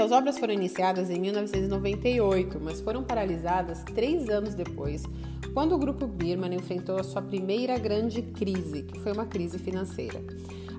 Suas 0.00 0.12
obras 0.12 0.38
foram 0.38 0.54
iniciadas 0.54 1.10
em 1.10 1.20
1998, 1.20 2.58
mas 2.58 2.80
foram 2.80 3.04
paralisadas 3.04 3.84
três 3.84 4.30
anos 4.30 4.54
depois, 4.54 5.02
quando 5.52 5.74
o 5.74 5.78
grupo 5.78 6.06
Birman 6.06 6.54
enfrentou 6.54 6.98
a 6.98 7.02
sua 7.02 7.20
primeira 7.20 7.76
grande 7.76 8.22
crise, 8.22 8.84
que 8.84 8.98
foi 8.98 9.12
uma 9.12 9.26
crise 9.26 9.58
financeira. 9.58 10.22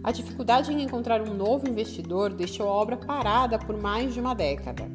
A 0.04 0.12
dificuldade 0.12 0.74
em 0.74 0.81
encontrar 0.81 1.22
um 1.22 1.36
novo 1.36 1.70
investidor 1.70 2.34
deixou 2.34 2.68
a 2.68 2.72
obra 2.72 2.97
parada 2.97 3.60
por 3.60 3.79
mais 3.79 4.12
de 4.12 4.20
uma 4.20 4.34
década. 4.34 4.90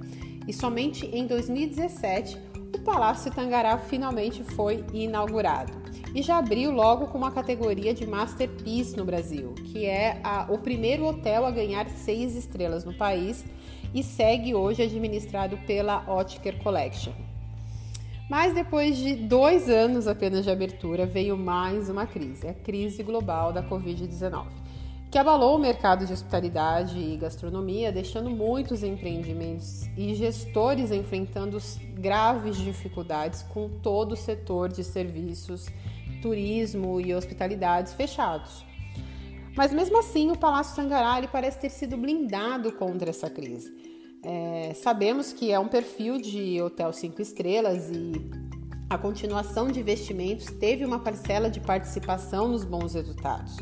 E 0.48 0.52
somente 0.52 1.06
em 1.06 1.24
2017 1.24 2.36
o 2.74 2.80
Palácio 2.80 3.32
Tangará 3.32 3.79
finalmente 3.79 4.43
foi 4.43 4.84
inaugurado. 4.93 5.72
E 6.12 6.20
já 6.20 6.38
abriu 6.38 6.72
logo 6.72 7.06
com 7.06 7.18
uma 7.18 7.30
categoria 7.30 7.95
de 7.95 8.04
Masterpiece 8.04 8.96
no 8.96 9.04
Brasil, 9.04 9.54
que 9.66 9.86
é 9.86 10.20
a, 10.24 10.48
o 10.50 10.58
primeiro 10.58 11.04
hotel 11.04 11.46
a 11.46 11.50
ganhar 11.52 11.88
seis 11.91 12.34
estrelas 12.34 12.84
no 12.84 12.93
país 12.93 13.45
e 13.96 14.02
segue 14.02 14.55
hoje 14.55 14.82
administrado 14.82 15.56
pela 15.66 16.04
Otker 16.06 16.62
Collection. 16.62 17.14
Mas 18.28 18.52
depois 18.52 18.98
de 18.98 19.14
dois 19.14 19.70
anos 19.70 20.06
apenas 20.06 20.45
de 20.45 20.50
abertura, 20.50 21.06
veio 21.06 21.34
mais 21.34 21.88
uma 21.88 22.06
crise, 22.06 22.46
a 22.46 22.52
crise 22.52 23.02
global 23.02 23.54
da 23.54 23.62
Covid-19, 23.62 24.48
que 25.10 25.16
abalou 25.16 25.56
o 25.56 25.59
mercado 25.59 26.04
de 26.04 26.12
hospitalidade 26.12 26.98
e 26.98 27.16
gastronomia, 27.16 27.90
deixando 27.90 28.28
muitos 28.28 28.82
empreendimentos 28.82 29.88
e 29.96 30.15
gestores 30.15 30.90
enfrentando 30.90 31.56
graves 31.95 32.59
dificuldades 32.59 33.45
com 33.45 33.66
todo 33.66 34.12
o 34.12 34.16
setor 34.16 34.68
de 34.68 34.84
serviços, 34.84 35.68
turismo 36.20 37.01
e 37.01 37.15
hospitalidades 37.15 37.95
fechados. 37.95 38.62
Mas 39.56 39.73
mesmo 39.73 39.98
assim, 39.98 40.30
o 40.30 40.37
Palácio 40.37 40.77
Tangará 40.77 41.27
parece 41.27 41.59
ter 41.59 41.70
sido 41.70 41.96
blindado 41.96 42.70
contra 42.73 43.09
essa 43.09 43.30
crise. 43.30 43.73
É, 44.23 44.74
sabemos 44.74 45.32
que 45.32 45.51
é 45.51 45.59
um 45.59 45.68
perfil 45.68 46.18
de 46.18 46.60
hotel 46.60 46.93
cinco 46.93 47.23
estrelas 47.23 47.88
e 47.90 48.12
a 48.90 48.99
continuação 48.99 49.68
de 49.68 49.80
investimentos 49.80 50.46
teve 50.46 50.84
uma 50.84 50.99
parcela 50.99 51.49
de 51.49 51.60
participação 51.60 52.49
nos 52.49 52.65
bons 52.65 52.95
resultados. 52.95 53.57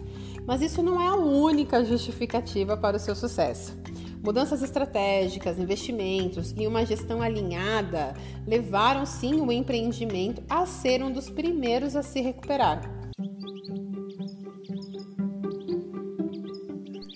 Mas 0.46 0.60
isso 0.60 0.82
não 0.82 1.00
é 1.00 1.06
a 1.06 1.16
única 1.16 1.84
justificativa 1.84 2.76
para 2.76 2.96
o 2.96 3.00
seu 3.00 3.14
sucesso. 3.14 3.78
Mudanças 4.22 4.62
estratégicas, 4.62 5.58
investimentos 5.58 6.54
e 6.56 6.66
uma 6.66 6.84
gestão 6.84 7.22
alinhada 7.22 8.14
levaram 8.46 9.06
sim 9.06 9.40
o 9.40 9.52
empreendimento 9.52 10.42
a 10.48 10.66
ser 10.66 11.02
um 11.02 11.12
dos 11.12 11.30
primeiros 11.30 11.94
a 11.94 12.02
se 12.02 12.20
recuperar. 12.20 12.93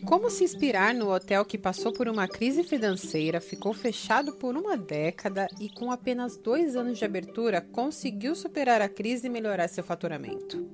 Como 0.09 0.31
se 0.31 0.42
inspirar 0.42 0.95
no 0.95 1.12
hotel 1.12 1.45
que 1.45 1.59
passou 1.59 1.92
por 1.92 2.09
uma 2.09 2.27
crise 2.27 2.64
financeira, 2.64 3.42
ficou 3.42 3.75
fechado 3.75 4.33
por 4.33 4.56
uma 4.56 4.75
década 4.75 5.47
e, 5.61 5.69
com 5.69 5.92
apenas 5.92 6.34
dois 6.39 6.77
anos 6.77 6.97
de 6.97 7.05
abertura, 7.05 7.61
conseguiu 7.61 8.34
superar 8.34 8.81
a 8.81 8.89
crise 8.89 9.27
e 9.27 9.31
melhorar 9.31 9.69
seu 9.69 9.84
faturamento? 9.84 10.67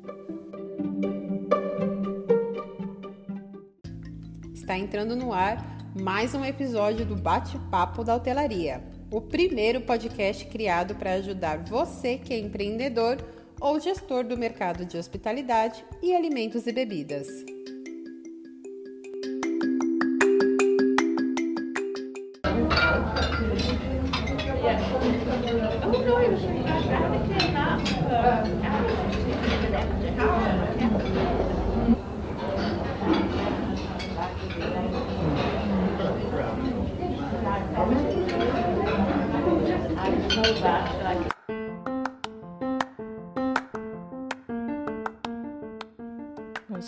Está 4.54 4.78
entrando 4.78 5.16
no 5.16 5.32
ar 5.32 5.58
mais 6.00 6.32
um 6.32 6.44
episódio 6.44 7.04
do 7.04 7.16
Bate-Papo 7.16 8.04
da 8.04 8.14
Hotelaria, 8.14 8.84
o 9.10 9.20
primeiro 9.20 9.80
podcast 9.80 10.46
criado 10.46 10.94
para 10.94 11.14
ajudar 11.14 11.58
você 11.58 12.18
que 12.18 12.32
é 12.32 12.38
empreendedor 12.38 13.16
ou 13.60 13.80
gestor 13.80 14.22
do 14.22 14.38
mercado 14.38 14.84
de 14.84 14.96
hospitalidade 14.96 15.84
e 16.00 16.14
alimentos 16.14 16.68
e 16.68 16.72
bebidas. 16.72 17.53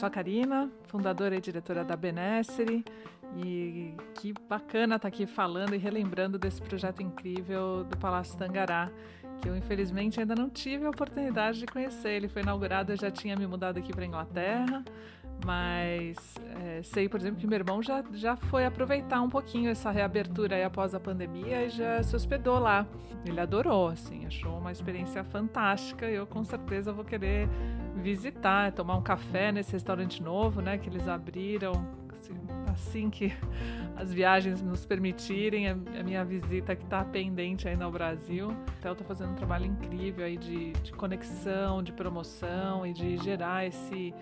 Sou 0.07 0.09
a 0.09 0.11
Karina, 0.11 0.71
fundadora 0.87 1.37
e 1.37 1.41
diretora 1.41 1.85
da 1.85 1.97
Benessere, 1.97 2.85
e 3.37 3.93
que 4.15 4.33
bacana 4.49 4.97
estar 4.97 5.01
tá 5.01 5.09
aqui 5.09 5.27
falando 5.27 5.75
e 5.75 5.79
relembrando 5.79 6.39
desse 6.39 6.63
projeto 6.63 7.03
incrível 7.03 7.83
do 7.83 7.97
Palácio 7.97 8.39
Tangará, 8.39 8.89
que 9.43 9.49
eu 9.49 9.57
infelizmente 9.57 10.21
ainda 10.21 10.35
não 10.35 10.49
tive 10.49 10.87
a 10.87 10.91
oportunidade 10.91 11.59
de 11.59 11.67
conhecer. 11.67 12.11
Ele 12.11 12.29
foi 12.29 12.43
inaugurado, 12.43 12.93
eu 12.93 12.97
já 12.97 13.11
tinha 13.11 13.35
me 13.35 13.47
mudado 13.47 13.79
aqui 13.79 13.93
para 13.93 14.07
Inglaterra, 14.07 14.85
mas 15.45 16.17
é, 16.65 16.83
sei, 16.83 17.09
por 17.09 17.21
exemplo, 17.21 17.39
que 17.39 17.47
meu 17.47 17.59
irmão 17.59 17.83
já, 17.83 18.03
já 18.13 18.37
foi 18.37 18.65
aproveitar 18.65 19.21
um 19.21 19.29
pouquinho 19.29 19.71
essa 19.71 19.91
reabertura 19.91 20.57
aí 20.57 20.65
após 20.65 20.95
a 20.95 21.01
pandemia 21.01 21.67
e 21.67 21.71
já 21.71 22.03
se 22.03 22.15
hospedou 22.15 22.59
lá. 22.59 22.87
Ele 23.25 23.41
adorou, 23.41 23.89
assim, 23.89 24.25
achou 24.25 24.59
uma 24.59 24.73
experiência 24.73 25.23
fantástica. 25.25 26.07
Eu 26.07 26.27
com 26.27 26.45
certeza 26.45 26.93
vou 26.93 27.05
querer 27.05 27.49
visitar, 27.97 28.73
tomar 28.73 28.97
um 28.97 29.03
café 29.03 29.51
nesse 29.51 29.73
restaurante 29.73 30.23
novo, 30.23 30.61
né, 30.61 30.79
que 30.79 30.89
eles 30.89 31.09
abriram 31.09 31.73
assim, 32.13 32.35
assim 32.67 33.11
que 33.11 33.33
as 33.97 34.13
viagens 34.13 34.63
nos 34.63 34.85
permitirem, 34.85 35.69
a, 35.69 35.75
minha 35.75 36.25
visita 36.25 36.75
que 36.75 36.85
está 36.85 37.05
pendente 37.05 37.69
ainda 37.69 37.85
ao 37.85 37.91
Brasil. 37.91 38.55
Então, 38.79 38.93
está 38.93 39.05
fazendo 39.05 39.33
um 39.33 39.35
trabalho 39.35 39.67
incrível 39.67 40.25
aí 40.25 40.37
de, 40.37 40.73
de, 40.73 40.93
conexão, 40.93 41.83
de 41.83 41.93
promoção 41.93 42.87
e 42.87 42.93
de 42.93 43.17
gerar 43.19 43.67
esse, 43.67 44.15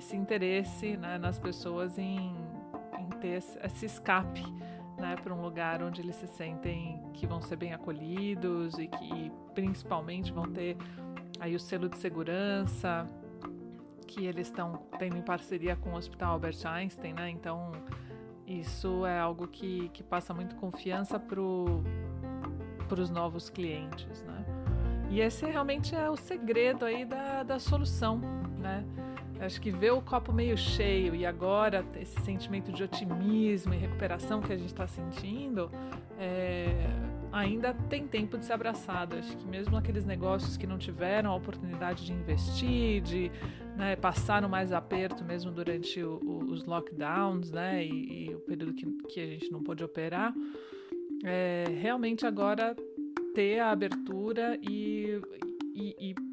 esse 0.00 0.16
interesse 0.16 0.96
né, 0.96 1.18
nas 1.18 1.38
pessoas 1.38 1.98
em, 1.98 2.34
em 2.98 3.08
ter 3.20 3.42
esse 3.62 3.86
escape. 3.86 4.44
Né, 4.98 5.16
para 5.16 5.34
um 5.34 5.40
lugar 5.40 5.82
onde 5.82 6.02
eles 6.02 6.14
se 6.16 6.26
sentem 6.26 7.02
que 7.14 7.26
vão 7.26 7.40
ser 7.40 7.56
bem 7.56 7.72
acolhidos 7.72 8.78
e 8.78 8.86
que 8.86 9.32
principalmente 9.54 10.30
vão 10.30 10.44
ter 10.44 10.76
aí 11.40 11.56
o 11.56 11.58
selo 11.58 11.88
de 11.88 11.96
segurança 11.96 13.06
que 14.06 14.26
eles 14.26 14.48
estão 14.48 14.82
tendo 14.98 15.16
em 15.16 15.22
parceria 15.22 15.74
com 15.74 15.92
o 15.92 15.96
Hospital 15.96 16.32
Albert 16.32 16.66
Einstein, 16.66 17.14
né? 17.14 17.30
Então 17.30 17.72
isso 18.46 19.06
é 19.06 19.18
algo 19.18 19.48
que, 19.48 19.88
que 19.90 20.02
passa 20.02 20.34
muito 20.34 20.54
confiança 20.56 21.18
para 21.18 21.40
os 21.40 23.08
novos 23.08 23.48
clientes, 23.48 24.22
né? 24.24 24.44
E 25.08 25.20
esse 25.20 25.46
realmente 25.46 25.94
é 25.94 26.10
o 26.10 26.16
segredo 26.16 26.84
aí 26.84 27.06
da, 27.06 27.42
da 27.42 27.58
solução, 27.58 28.20
né? 28.58 28.84
Acho 29.40 29.58
que 29.60 29.70
ver 29.70 29.92
o 29.92 30.02
copo 30.02 30.32
meio 30.32 30.56
cheio 30.56 31.14
e 31.14 31.24
agora 31.24 31.84
esse 31.98 32.20
sentimento 32.20 32.70
de 32.70 32.82
otimismo 32.82 33.72
e 33.72 33.78
recuperação 33.78 34.42
que 34.42 34.52
a 34.52 34.56
gente 34.56 34.68
está 34.68 34.86
sentindo, 34.86 35.70
é, 36.18 36.68
ainda 37.32 37.72
tem 37.88 38.06
tempo 38.06 38.36
de 38.36 38.44
ser 38.44 38.52
abraçado. 38.52 39.16
Acho 39.16 39.34
que 39.38 39.46
mesmo 39.46 39.76
aqueles 39.78 40.04
negócios 40.04 40.58
que 40.58 40.66
não 40.66 40.76
tiveram 40.76 41.30
a 41.30 41.34
oportunidade 41.34 42.04
de 42.04 42.12
investir, 42.12 43.00
de 43.00 43.32
né, 43.76 43.96
passaram 43.96 44.46
mais 44.46 44.72
aperto 44.72 45.24
mesmo 45.24 45.50
durante 45.50 46.02
o, 46.02 46.20
o, 46.22 46.52
os 46.52 46.66
lockdowns, 46.66 47.50
né, 47.50 47.84
e, 47.84 48.26
e, 48.26 48.34
o 48.34 48.40
período 48.40 48.74
que, 48.74 48.86
que 49.08 49.20
a 49.20 49.26
gente 49.26 49.50
não 49.50 49.62
pôde 49.62 49.82
operar, 49.82 50.34
é, 51.24 51.64
realmente 51.80 52.26
agora 52.26 52.76
ter 53.34 53.58
a 53.58 53.70
abertura 53.70 54.58
e, 54.60 55.18
e, 55.74 56.10
e 56.10 56.29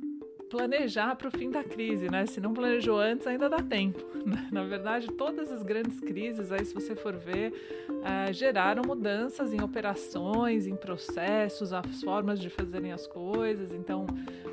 planejar 0.49 1.15
para 1.15 1.27
o 1.27 1.31
fim 1.31 1.49
da 1.49 1.63
crise, 1.63 2.09
né? 2.09 2.25
Se 2.25 2.39
não 2.39 2.53
planejou 2.53 2.97
antes, 2.99 3.27
ainda 3.27 3.49
dá 3.49 3.61
tempo. 3.61 4.05
Né? 4.27 4.49
Na 4.51 4.61
verdade, 4.65 5.07
todas 5.13 5.49
as 5.53 5.63
grandes 5.63 6.01
crises, 6.01 6.51
aí, 6.51 6.65
se 6.65 6.73
você 6.73 6.93
for 6.93 7.15
ver, 7.15 7.53
uh, 7.89 8.33
geraram 8.33 8.81
mudanças 8.85 9.53
em 9.53 9.61
operações, 9.61 10.67
em 10.67 10.75
processos, 10.75 11.71
as 11.71 12.01
formas 12.03 12.37
de 12.37 12.49
fazerem 12.49 12.91
as 12.91 13.07
coisas. 13.07 13.71
Então, 13.71 14.05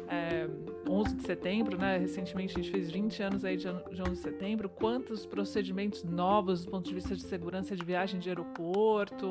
é, 0.09 0.47
11 0.94 1.17
de 1.17 1.23
setembro, 1.26 1.76
né? 1.76 1.99
Recentemente 1.99 2.52
a 2.52 2.62
gente 2.62 2.70
fez 2.70 2.91
20 2.91 3.23
anos 3.23 3.44
aí 3.44 3.56
de 3.56 3.69
11 3.69 4.11
de 4.11 4.19
setembro. 4.19 4.69
Quantos 4.69 5.26
procedimentos 5.26 6.05
novos 6.05 6.64
do 6.64 6.70
ponto 6.70 6.88
de 6.88 6.94
vista 6.94 7.17
de 7.17 7.23
segurança 7.23 7.75
de 7.75 7.85
viagem 7.85 8.20
de 8.20 8.29
aeroporto, 8.29 9.29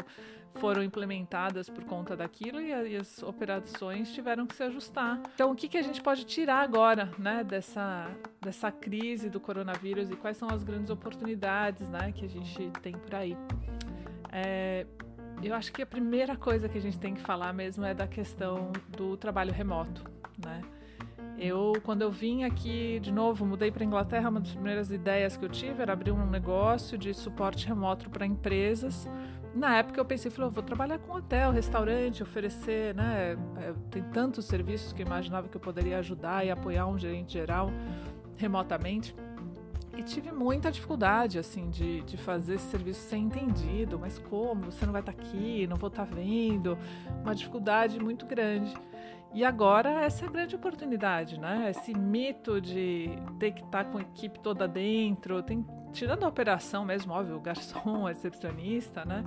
foram 0.56 0.84
implementadas 0.84 1.70
por 1.70 1.84
conta 1.84 2.16
daquilo 2.16 2.62
e, 2.62 2.96
as 2.96 3.24
operações 3.24 4.14
tiveram 4.14 4.46
que 4.46 4.56
se 4.56 4.64
ajustar. 4.64 5.22
Então, 5.34 5.52
o 5.52 5.56
que, 5.56 5.68
que 5.68 5.78
a 5.78 5.82
gente 5.82 6.02
pode 6.02 6.26
tirar 6.26 6.62
agora, 6.62 7.12
né, 7.18 7.44
dessa, 7.44 8.10
dessa 8.42 8.72
crise 8.72 9.30
do 9.30 9.40
coronavírus 9.40 10.10
e 10.10 10.16
quais 10.16 10.38
são 10.38 10.50
as 10.50 10.64
grandes 10.64 10.90
oportunidades, 10.90 11.90
né, 11.90 12.12
que 12.12 12.26
a 12.26 12.30
gente 12.30 12.70
tem 12.82 12.94
por 12.94 13.16
aí? 13.16 13.36
É, 14.32 14.86
eu 15.42 15.54
acho 15.56 15.72
que 15.72 15.82
a 15.82 15.86
primeira 15.86 16.36
coisa 16.36 16.70
que 16.70 16.78
a 16.78 16.82
gente 16.82 17.00
tem 17.00 17.14
que 17.14 17.22
falar 17.22 17.54
mesmo 17.54 17.84
é 17.84 17.94
da 17.94 18.08
questão 18.08 18.72
do 18.90 19.18
trabalho 19.18 19.52
remoto, 19.52 20.04
né? 20.44 20.62
Eu, 21.38 21.74
quando 21.84 22.04
eu 22.04 22.12
vim 22.12 22.44
aqui 22.44 23.00
de 23.00 23.12
novo, 23.12 23.46
mudei 23.46 23.72
para 23.72 23.84
Inglaterra, 23.84 24.30
uma 24.30 24.40
das 24.40 24.52
primeiras 24.52 24.92
ideias 24.92 25.36
que 25.36 25.44
eu 25.44 25.50
tive 25.50 25.82
era 25.82 25.94
abrir 25.94 26.12
um 26.12 26.30
negócio 26.30 26.98
de 26.98 27.14
suporte 27.14 27.68
remoto 27.68 28.10
para 28.10 28.26
empresas. 28.26 29.10
Na 29.54 29.76
época 29.78 30.00
eu 30.00 30.06
pensei, 30.06 30.32
falei, 30.32 30.50
vou 30.50 30.64
trabalhar 30.64 30.98
com 31.00 31.14
hotel, 31.14 31.52
restaurante, 31.52 32.24
oferecer, 32.24 32.96
né? 32.96 33.38
É, 33.58 33.74
tem 33.92 34.04
tantos 34.04 34.46
serviços 34.46 34.94
que 34.94 35.02
eu 35.02 35.06
imaginava 35.06 35.48
que 35.48 35.56
eu 35.56 35.62
poderia 35.62 36.00
ajudar 36.00 36.46
e 36.46 36.50
apoiar 36.50 36.88
um 36.88 36.98
gerente 36.98 37.34
geral 37.34 37.70
remotamente. 38.36 39.16
E 39.96 40.02
tive 40.02 40.32
muita 40.32 40.72
dificuldade, 40.72 41.38
assim, 41.38 41.70
de, 41.70 42.02
de 42.02 42.18
fazer 42.18 42.56
esse 42.56 42.66
serviço 42.66 43.02
ser 43.02 43.18
entendido. 43.18 44.00
Mas 44.00 44.18
como? 44.18 44.72
Você 44.72 44.86
não 44.86 44.92
vai 44.92 45.02
estar 45.02 45.14
tá 45.14 45.22
aqui, 45.22 45.68
não 45.68 45.78
vou 45.78 45.90
estar 45.90 46.08
tá 46.08 46.16
vendo. 46.16 46.76
Uma 47.22 47.36
dificuldade 47.36 48.00
muito 48.00 48.26
grande. 48.26 48.74
E 49.34 49.44
agora 49.44 49.90
essa 50.04 50.26
é 50.26 50.28
a 50.28 50.32
grande 50.32 50.56
oportunidade, 50.56 51.40
né? 51.40 51.72
Esse 51.72 51.94
mito 51.94 52.62
de 52.62 53.10
ter 53.40 53.52
que 53.52 53.64
estar 53.64 53.84
tá 53.84 53.92
com 53.92 53.98
a 53.98 54.02
equipe 54.02 54.40
toda 54.40 54.68
dentro, 54.68 55.42
tem, 55.42 55.66
tirando 55.92 56.24
a 56.24 56.28
operação 56.28 56.86
mesmo, 56.86 57.14
óbvio, 57.14 57.38
o 57.38 57.40
garçom, 57.40 58.04
o 58.04 58.06
recepcionista, 58.06 59.04
né? 59.04 59.24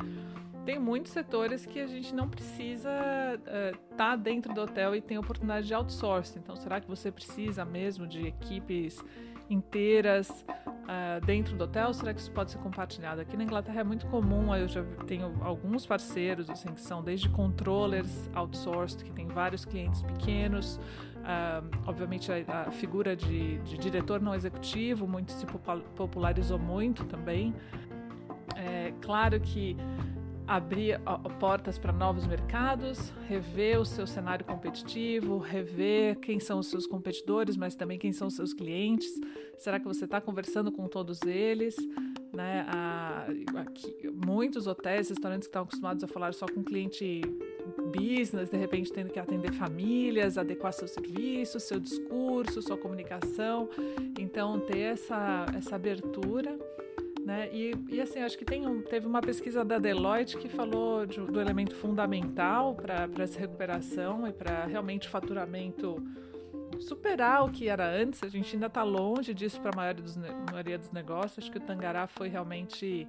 Tem 0.65 0.79
muitos 0.79 1.13
setores 1.13 1.65
que 1.65 1.81
a 1.81 1.87
gente 1.87 2.15
não 2.15 2.29
precisa 2.29 2.91
estar 3.35 3.75
uh, 3.75 3.97
tá 3.97 4.17
dentro 4.17 4.53
do 4.53 4.61
hotel 4.61 4.97
e 4.97 5.01
tem 5.01 5.17
oportunidade 5.17 5.67
de 5.67 5.75
outsourcing. 5.75 6.41
Então, 6.41 6.57
será 6.57 6.81
que 6.81 6.89
você 6.89 7.11
precisa 7.11 7.65
mesmo 7.65 8.07
de 8.07 8.27
equipes 8.27 9.01
inteiras 9.49 10.45
uh, 10.87 11.25
dentro 11.25 11.57
do 11.57 11.65
hotel? 11.65 11.93
Será 11.93 12.15
que 12.15 12.21
isso 12.21 12.31
pode 12.31 12.51
ser 12.51 12.59
compartilhado? 12.59 13.21
Aqui 13.21 13.37
na 13.37 13.45
Inglaterra 13.45 13.81
é 13.81 13.85
muito 13.85 14.07
comum, 14.07 14.55
eu 14.55 14.69
já 14.69 14.83
tenho 15.07 15.35
alguns 15.43 15.87
parceiros 15.87 16.49
assim, 16.49 16.73
que 16.73 16.81
são 16.81 17.03
desde 17.03 17.29
controllers 17.29 18.31
outsourced, 18.35 19.05
que 19.05 19.13
tem 19.13 19.27
vários 19.27 19.65
clientes 19.65 20.03
pequenos, 20.03 20.77
uh, 21.17 21.69
obviamente 21.87 22.31
a, 22.33 22.63
a 22.69 22.71
figura 22.71 23.15
de, 23.15 23.59
de, 23.59 23.77
diretor 23.77 24.21
não 24.21 24.35
executivo, 24.35 25.07
muito 25.07 25.33
se 25.33 25.47
popularizou 25.95 26.59
muito 26.59 27.05
também. 27.05 27.55
É 28.55 28.93
claro 29.03 29.39
que 29.39 29.77
abrir 30.47 31.01
portas 31.41 31.79
para 31.79 31.93
novos 31.93 32.27
mercados, 32.27 33.13
rever 33.29 33.81
o 33.81 33.85
seu 33.85 34.07
cenário 34.07 34.45
competitivo, 34.45 35.39
rever 35.39 36.19
quem 36.21 36.39
são 36.39 36.59
os 36.59 36.69
seus 36.69 36.87
competidores, 36.87 37.57
mas 37.57 37.75
também 37.75 37.99
quem 37.99 38.13
são 38.13 38.29
os 38.29 38.35
seus 38.35 38.55
clientes. 38.55 39.09
Será 39.59 39.81
que 39.81 39.87
você 39.87 40.05
está 40.05 40.21
conversando 40.21 40.71
com 40.71 40.87
todos 40.87 41.23
eles? 41.23 41.75
Né? 42.33 42.67
A, 42.69 43.27
aqui, 43.61 44.11
muitos 44.25 44.67
hotéis, 44.67 45.09
restaurantes 45.09 45.49
que 45.49 45.51
estão 45.51 45.63
acostumados 45.63 46.05
a 46.05 46.07
falar 46.07 46.35
só 46.35 46.47
com 46.47 46.63
cliente 46.63 47.23
business, 47.95 48.51
de 48.51 48.57
repente 48.57 48.93
tendo 48.93 49.11
que 49.11 49.19
atender 49.19 49.53
famílias, 49.53 50.39
adequar 50.39 50.73
seu 50.73 50.87
serviço, 50.87 51.59
seu 51.59 51.81
discurso, 51.81 52.63
sua 52.63 52.77
comunicação. 52.77 53.69
Então, 54.19 54.61
ter 54.61 54.79
essa, 54.79 55.47
essa 55.57 55.77
abertura 55.77 56.57
né? 57.37 57.51
E, 57.53 57.75
e 57.91 58.01
assim, 58.01 58.21
acho 58.21 58.39
que 58.39 58.45
tem 58.45 58.67
um, 58.67 58.81
teve 58.81 59.07
uma 59.07 59.21
pesquisa 59.21 59.63
da 59.63 59.79
Deloitte 59.79 60.39
que 60.39 60.49
falou 60.49 61.05
de, 61.05 61.21
do 61.21 61.39
elemento 61.39 61.77
fundamental 61.77 62.75
para 62.75 63.07
essa 63.19 63.39
recuperação 63.39 64.27
e 64.27 64.33
para 64.33 64.65
realmente 64.65 65.07
faturamento 65.07 66.03
superar 66.81 67.45
o 67.45 67.51
que 67.51 67.69
era 67.69 67.87
antes. 67.87 68.23
A 68.23 68.29
gente 68.29 68.57
ainda 68.57 68.67
está 68.67 68.83
longe 68.83 69.35
disso 69.35 69.61
para 69.61 69.71
a 69.71 69.77
maioria 69.77 70.03
dos, 70.03 70.17
maioria 70.17 70.79
dos 70.79 70.91
negócios. 70.91 71.39
Acho 71.39 71.53
que 71.53 71.59
o 71.59 71.61
Tangará 71.61 72.07
foi 72.07 72.29
realmente 72.29 73.07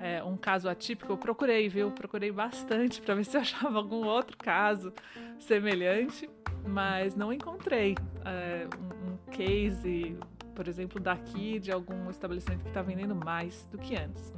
é, 0.00 0.22
um 0.24 0.38
caso 0.38 0.66
atípico. 0.66 1.12
Eu 1.12 1.18
procurei, 1.18 1.68
viu? 1.68 1.90
Procurei 1.90 2.32
bastante 2.32 3.02
para 3.02 3.14
ver 3.14 3.24
se 3.24 3.36
eu 3.36 3.42
achava 3.42 3.76
algum 3.76 4.06
outro 4.06 4.38
caso 4.38 4.90
semelhante, 5.38 6.28
mas 6.66 7.14
não 7.14 7.30
encontrei 7.30 7.94
é, 8.24 8.66
um, 8.78 9.12
um 9.12 9.16
case 9.30 10.16
por 10.54 10.68
exemplo, 10.68 11.00
daqui 11.00 11.58
de 11.58 11.72
algum 11.72 12.10
estabelecimento 12.10 12.62
que 12.62 12.68
está 12.68 12.82
vendendo 12.82 13.14
mais 13.14 13.66
do 13.70 13.78
que 13.78 13.96
antes. 13.96 14.32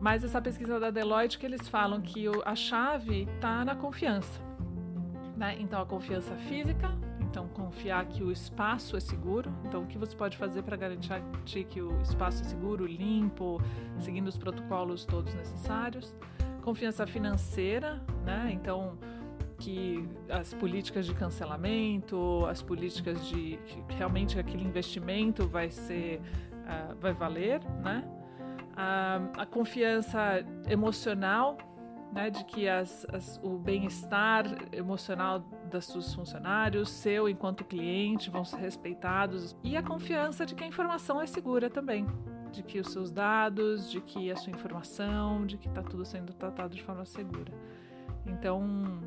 Mas 0.00 0.24
essa 0.24 0.40
pesquisa 0.40 0.80
da 0.80 0.90
Deloitte 0.90 1.38
que 1.38 1.46
eles 1.46 1.68
falam 1.68 2.00
que 2.00 2.26
a 2.44 2.56
chave 2.56 3.28
está 3.36 3.64
na 3.64 3.76
confiança. 3.76 4.40
Né? 5.36 5.56
Então, 5.60 5.80
a 5.80 5.86
confiança 5.86 6.34
física, 6.48 6.90
então 7.20 7.46
confiar 7.48 8.04
que 8.06 8.22
o 8.22 8.30
espaço 8.30 8.96
é 8.96 9.00
seguro. 9.00 9.52
Então, 9.64 9.84
o 9.84 9.86
que 9.86 9.96
você 9.96 10.16
pode 10.16 10.36
fazer 10.36 10.62
para 10.62 10.76
garantir 10.76 11.64
que 11.64 11.80
o 11.80 12.00
espaço 12.02 12.42
é 12.42 12.44
seguro, 12.44 12.84
limpo, 12.84 13.60
seguindo 14.00 14.26
os 14.26 14.36
protocolos 14.36 15.04
todos 15.04 15.32
necessários. 15.34 16.14
Confiança 16.62 17.06
financeira, 17.06 18.02
né? 18.24 18.50
Então, 18.52 18.98
que 19.62 20.08
as 20.28 20.52
políticas 20.52 21.06
de 21.06 21.14
cancelamento, 21.14 22.44
as 22.46 22.60
políticas 22.60 23.24
de 23.28 23.58
que 23.64 23.94
realmente 23.94 24.38
aquele 24.38 24.64
investimento 24.64 25.46
vai 25.46 25.70
ser, 25.70 26.20
uh, 26.20 26.96
vai 27.00 27.12
valer, 27.12 27.60
né? 27.80 28.04
Uh, 28.72 29.40
a 29.40 29.46
confiança 29.46 30.44
emocional, 30.68 31.56
né, 32.12 32.28
de 32.28 32.44
que 32.44 32.68
as, 32.68 33.06
as, 33.12 33.40
o 33.42 33.56
bem-estar 33.56 34.44
emocional 34.72 35.38
dos 35.70 35.86
seus 35.86 36.12
funcionários, 36.12 36.90
seu 36.90 37.28
enquanto 37.28 37.64
cliente, 37.64 38.30
vão 38.30 38.44
ser 38.44 38.56
respeitados 38.56 39.56
e 39.62 39.76
a 39.76 39.82
confiança 39.82 40.44
de 40.44 40.54
que 40.54 40.64
a 40.64 40.66
informação 40.66 41.22
é 41.22 41.26
segura 41.26 41.70
também, 41.70 42.06
de 42.50 42.62
que 42.62 42.80
os 42.80 42.88
seus 42.90 43.10
dados, 43.10 43.90
de 43.90 44.00
que 44.00 44.30
a 44.30 44.36
sua 44.36 44.50
informação, 44.50 45.46
de 45.46 45.56
que 45.56 45.68
está 45.68 45.82
tudo 45.82 46.04
sendo 46.04 46.34
tratado 46.34 46.74
de 46.74 46.82
forma 46.82 47.04
segura. 47.06 47.52
Então, 48.26 49.00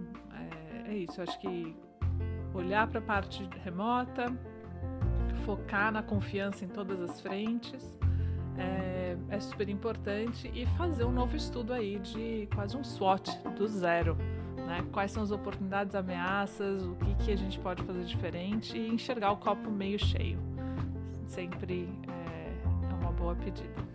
é, 0.88 0.96
isso. 0.96 1.22
Acho 1.22 1.40
que 1.40 1.76
olhar 2.54 2.88
para 2.88 3.00
a 3.00 3.04
parte 3.04 3.48
remota, 3.64 4.26
focar 5.46 5.92
na 5.92 6.02
confiança 6.02 6.64
em 6.66 6.68
todas 6.68 7.02
as 7.02 7.22
frentes 7.22 7.96
é, 8.58 9.18
é, 9.30 9.40
super 9.40 9.68
importante 9.70 10.50
e 10.54 10.66
fazer 10.78 11.04
um 11.04 11.12
novo 11.12 11.36
estudo 11.36 11.74
aí 11.74 12.00
de 12.00 12.48
quase 12.54 12.78
um 12.78 12.84
SWOT 12.84 13.38
do 13.56 13.68
zero. 13.68 14.16
Né? 14.56 14.84
Quais 14.92 15.12
são 15.12 15.22
as 15.22 15.32
oportunidades, 15.32 15.94
ameaças, 15.94 16.84
o 16.84 16.96
que, 16.96 17.16
que 17.26 17.32
a 17.32 17.36
gente 17.36 17.60
pode 17.60 17.84
fazer 17.84 18.04
diferente 18.04 18.78
e 18.78 18.88
enxergar 18.88 19.32
o 19.32 19.38
copo 19.38 19.70
meio 19.70 20.00
cheio. 20.00 20.40
Sempre 21.28 21.90
é, 22.08 22.90
é 22.90 22.94
uma 22.94 23.12
boa 23.12 23.36
pedida. 23.36 23.86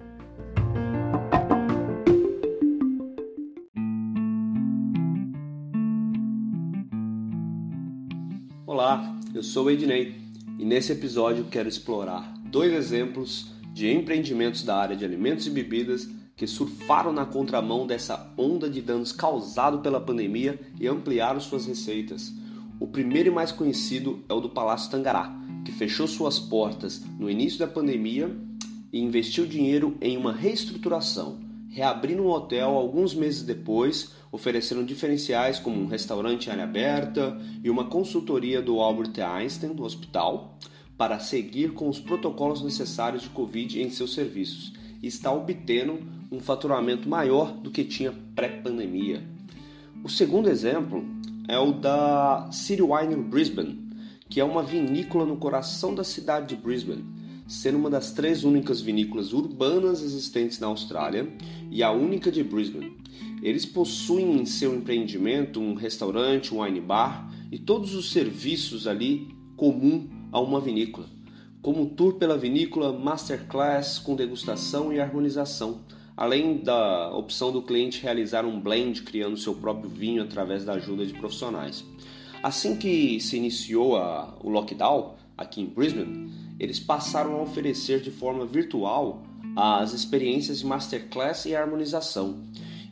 Olá, 8.73 9.19
eu 9.35 9.43
sou 9.43 9.65
o 9.65 9.71
Ednei 9.73 10.15
e 10.57 10.65
nesse 10.65 10.93
episódio 10.93 11.47
quero 11.51 11.69
explorar 11.69 12.33
dois 12.45 12.73
exemplos 12.73 13.51
de 13.73 13.91
empreendimentos 13.91 14.63
da 14.63 14.77
área 14.77 14.95
de 14.95 15.05
alimentos 15.05 15.45
e 15.49 15.51
bebidas 15.51 16.09
que 16.37 16.47
surfaram 16.47 17.13
na 17.13 17.27
contramão 17.27 17.85
dessa 17.85 18.33
onda 18.39 18.71
de 18.71 18.81
danos 18.81 19.11
causado 19.11 19.81
pela 19.81 20.01
pandemia 20.01 20.57
e 20.79 20.87
ampliaram 20.87 21.41
suas 21.41 21.67
receitas. 21.67 22.33
O 22.79 22.87
primeiro 22.87 23.31
e 23.31 23.33
mais 23.33 23.51
conhecido 23.51 24.23
é 24.29 24.35
o 24.35 24.41
do 24.41 24.49
Palácio 24.49 24.89
Tangará, 24.89 25.37
que 25.65 25.73
fechou 25.73 26.07
suas 26.07 26.39
portas 26.39 27.03
no 27.19 27.29
início 27.29 27.59
da 27.59 27.67
pandemia 27.67 28.31
e 28.93 29.01
investiu 29.01 29.47
dinheiro 29.47 29.97
em 30.01 30.17
uma 30.17 30.33
reestruturação, 30.33 31.41
reabrindo 31.71 32.23
um 32.23 32.29
hotel 32.29 32.71
alguns 32.71 33.15
meses 33.15 33.43
depois 33.43 34.13
ofereceram 34.33 34.85
diferenciais 34.85 35.59
como 35.59 35.81
um 35.81 35.87
restaurante 35.87 36.49
em 36.49 36.51
área 36.51 36.65
aberta 36.65 37.41
e 37.63 37.71
uma 37.71 37.85
consultoria 37.85 38.61
do 38.61 38.81
Albert 38.81 39.13
Einstein 39.25 39.73
do 39.73 39.85
hospital 39.85 40.59
para 40.99 41.19
seguir 41.19 41.73
com 41.73 41.89
os 41.89 41.99
protocolos 41.99 42.63
necessários 42.63 43.23
de 43.23 43.31
Covid 43.31 43.81
em 43.81 43.89
seus 43.89 44.13
serviços 44.13 44.73
e 45.03 45.07
está 45.07 45.33
obtendo 45.33 45.99
um 46.31 46.41
faturamento 46.41 47.09
maior 47.09 47.53
do 47.53 47.71
que 47.71 47.85
tinha 47.85 48.13
pré-pandemia. 48.35 49.23
O 50.05 50.09
segundo 50.09 50.51
exemplo 50.51 51.05
é 51.49 51.59
o 51.59 51.73
da 51.73 52.49
City 52.53 52.83
Wine 52.83 53.17
Brisbane, 53.17 53.91
que 54.29 54.41
é 54.41 54.45
uma 54.45 54.63
vinícola 54.63 55.25
no 55.25 55.37
coração 55.37 55.95
da 55.95 56.05
cidade 56.05 56.55
de 56.55 56.57
Brisbane, 56.57 57.05
sendo 57.51 57.79
uma 57.79 57.91
das 57.91 58.13
três 58.13 58.45
únicas 58.45 58.81
vinícolas 58.81 59.33
urbanas 59.33 60.03
existentes 60.03 60.61
na 60.61 60.69
Austrália 60.69 61.29
e 61.69 61.83
a 61.83 61.91
única 61.91 62.31
de 62.31 62.45
Brisbane. 62.45 62.97
Eles 63.43 63.67
possuem 63.67 64.41
em 64.41 64.47
seu 64.47 64.73
empreendimento 64.73 65.61
um 65.61 65.75
restaurante, 65.75 66.55
um 66.55 66.63
wine 66.63 66.81
bar 66.81 67.29
e 67.51 67.59
todos 67.59 67.93
os 67.93 68.13
serviços 68.13 68.87
ali 68.87 69.35
comum 69.57 70.09
a 70.31 70.39
uma 70.39 70.61
vinícola, 70.61 71.09
como 71.61 71.87
tour 71.87 72.15
pela 72.15 72.39
vinícola, 72.39 72.97
masterclass 72.97 73.99
com 73.99 74.15
degustação 74.15 74.93
e 74.93 75.01
harmonização, 75.01 75.81
além 76.17 76.59
da 76.59 77.13
opção 77.13 77.51
do 77.51 77.63
cliente 77.63 78.01
realizar 78.01 78.45
um 78.45 78.61
blend 78.61 79.03
criando 79.03 79.37
seu 79.37 79.55
próprio 79.55 79.91
vinho 79.91 80.23
através 80.23 80.65
da 80.65 80.75
ajuda 80.75 81.05
de 81.05 81.15
profissionais. 81.15 81.85
Assim 82.45 82.77
que 82.77 83.19
se 83.19 83.37
iniciou 83.37 83.97
a, 83.97 84.39
o 84.41 84.49
lockdown 84.49 85.17
aqui 85.37 85.61
em 85.61 85.67
Brisbane, 85.67 86.31
eles 86.61 86.79
passaram 86.79 87.37
a 87.37 87.43
oferecer 87.43 88.03
de 88.03 88.11
forma 88.11 88.45
virtual 88.45 89.23
as 89.57 89.95
experiências 89.95 90.59
de 90.59 90.67
masterclass 90.67 91.47
e 91.47 91.57
harmonização. 91.57 92.43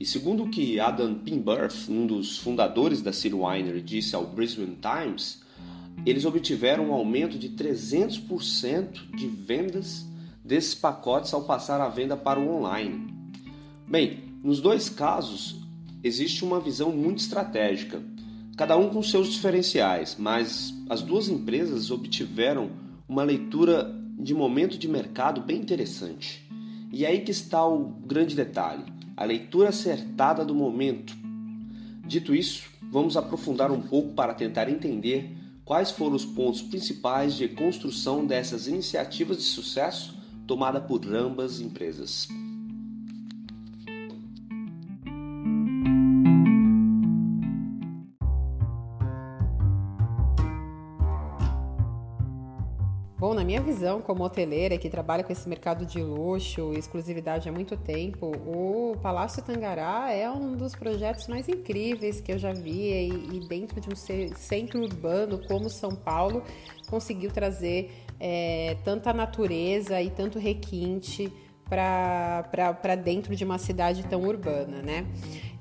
E 0.01 0.07
segundo 0.07 0.45
o 0.45 0.51
que 0.51 0.81
Adam 0.81 1.17
Pinburth, 1.17 1.89
um 1.89 2.07
dos 2.07 2.39
fundadores 2.39 3.03
da 3.03 3.13
City 3.13 3.35
Winery, 3.35 3.83
disse 3.83 4.17
ao 4.17 4.25
Brisbane 4.25 4.79
Times, 4.81 5.43
eles 6.07 6.25
obtiveram 6.25 6.89
um 6.89 6.95
aumento 6.95 7.39
de 7.39 7.51
300% 7.51 9.15
de 9.15 9.27
vendas 9.27 10.07
desses 10.43 10.75
pacotes 10.75 11.35
ao 11.35 11.43
passar 11.43 11.79
a 11.79 11.89
venda 11.89 12.17
para 12.17 12.41
o 12.41 12.49
online. 12.49 13.13
Bem, 13.87 14.21
nos 14.43 14.63
dois 14.63 14.89
casos 14.89 15.57
existe 16.03 16.43
uma 16.43 16.59
visão 16.59 16.91
muito 16.91 17.19
estratégica, 17.19 18.01
cada 18.57 18.79
um 18.79 18.89
com 18.89 19.03
seus 19.03 19.31
diferenciais, 19.31 20.17
mas 20.19 20.73
as 20.89 21.03
duas 21.03 21.29
empresas 21.29 21.91
obtiveram 21.91 22.88
uma 23.09 23.23
leitura 23.23 23.91
de 24.19 24.35
momento 24.35 24.77
de 24.77 24.87
mercado 24.87 25.41
bem 25.41 25.61
interessante. 25.61 26.47
E 26.93 27.05
é 27.05 27.09
aí 27.09 27.21
que 27.21 27.31
está 27.31 27.67
o 27.67 27.85
grande 27.85 28.37
detalhe, 28.37 28.85
a 29.17 29.25
leitura 29.25 29.71
acertada 29.71 30.45
do 30.45 30.55
momento. 30.55 31.17
Dito 32.07 32.35
isso, 32.35 32.69
vamos 32.91 33.17
aprofundar 33.17 33.71
um 33.71 33.81
pouco 33.81 34.13
para 34.15 34.35
tentar 34.35 34.69
entender 34.69 35.35
quais 35.65 35.91
foram 35.91 36.17
os 36.17 36.25
pontos 36.25 36.63
principais 36.63 37.35
de 37.35 37.49
construção 37.49 38.27
dessas 38.27 38.67
iniciativas 38.67 39.39
de 39.39 39.45
sucesso 39.45 40.17
tomadas 40.47 40.85
por 40.85 41.05
ambas 41.15 41.61
empresas. 41.61 42.29
Minha 53.59 53.63
visão 53.63 54.01
como 54.01 54.25
hoteleira 54.25 54.79
que 54.79 54.89
trabalha 54.89 55.25
com 55.25 55.33
esse 55.33 55.49
mercado 55.49 55.85
de 55.85 56.01
luxo 56.01 56.73
e 56.75 56.79
exclusividade 56.79 57.49
há 57.49 57.53
muito 57.53 57.77
tempo, 57.77 58.33
o 58.47 58.97
Palácio 59.03 59.43
Tangará 59.43 60.13
é 60.13 60.31
um 60.31 60.57
dos 60.57 60.75
projetos 60.75 61.27
mais 61.27 61.49
incríveis 61.49 62.21
que 62.21 62.33
eu 62.33 62.39
já 62.39 62.53
vi 62.53 62.93
e, 62.93 63.37
e 63.37 63.49
dentro 63.49 63.81
de 63.81 63.89
um 63.89 63.97
centro 63.97 64.81
urbano 64.81 65.41
como 65.47 65.69
São 65.69 65.91
Paulo 65.91 66.43
conseguiu 66.89 67.31
trazer 67.31 67.91
é, 68.21 68.77
tanta 68.85 69.13
natureza 69.13 70.01
e 70.01 70.11
tanto 70.11 70.39
requinte 70.39 71.33
para 71.69 72.95
dentro 72.95 73.37
de 73.37 73.45
uma 73.45 73.59
cidade 73.59 74.03
tão 74.05 74.23
urbana, 74.23 74.81
né? 74.81 75.07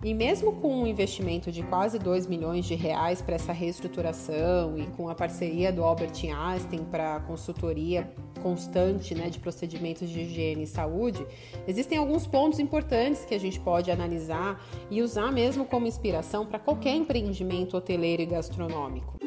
E 0.04 0.14
mesmo 0.14 0.54
com 0.54 0.84
um 0.84 0.86
investimento 0.86 1.52
de 1.52 1.64
quase 1.64 1.98
2 1.98 2.28
milhões 2.28 2.66
de 2.66 2.76
reais 2.76 3.20
para 3.20 3.36
essa 3.36 3.52
reestruturação 3.52 4.78
e 4.78 4.86
com 4.96 5.10
a 5.10 5.16
parceria 5.16 5.72
do 5.72 5.84
Albert 5.84 6.14
Einstein 6.24 6.84
para 6.86 7.20
consultoria 7.22 8.12
constante 8.42 9.16
né, 9.16 9.30
de 9.30 9.40
procedimentos 9.40 10.08
de 10.08 10.22
higiene 10.22 10.64
e 10.64 10.68
saúde, 10.68 11.26
existem 11.68 11.98
alguns 11.98 12.28
pontos 12.28 12.60
importantes 12.60 13.26
que 13.26 13.34
a 13.34 13.40
gente 13.40 13.60
pode 13.60 13.90
analisar 13.90 14.64
e 14.92 15.02
usar 15.02 15.32
mesmo 15.32 15.66
como 15.66 15.88
inspiração 15.88 16.46
para 16.46 16.60
qualquer 16.60 16.96
empreendimento 16.96 17.76
hoteleiro 17.76 18.22
e 18.22 18.26
gastronômico. 18.28 19.18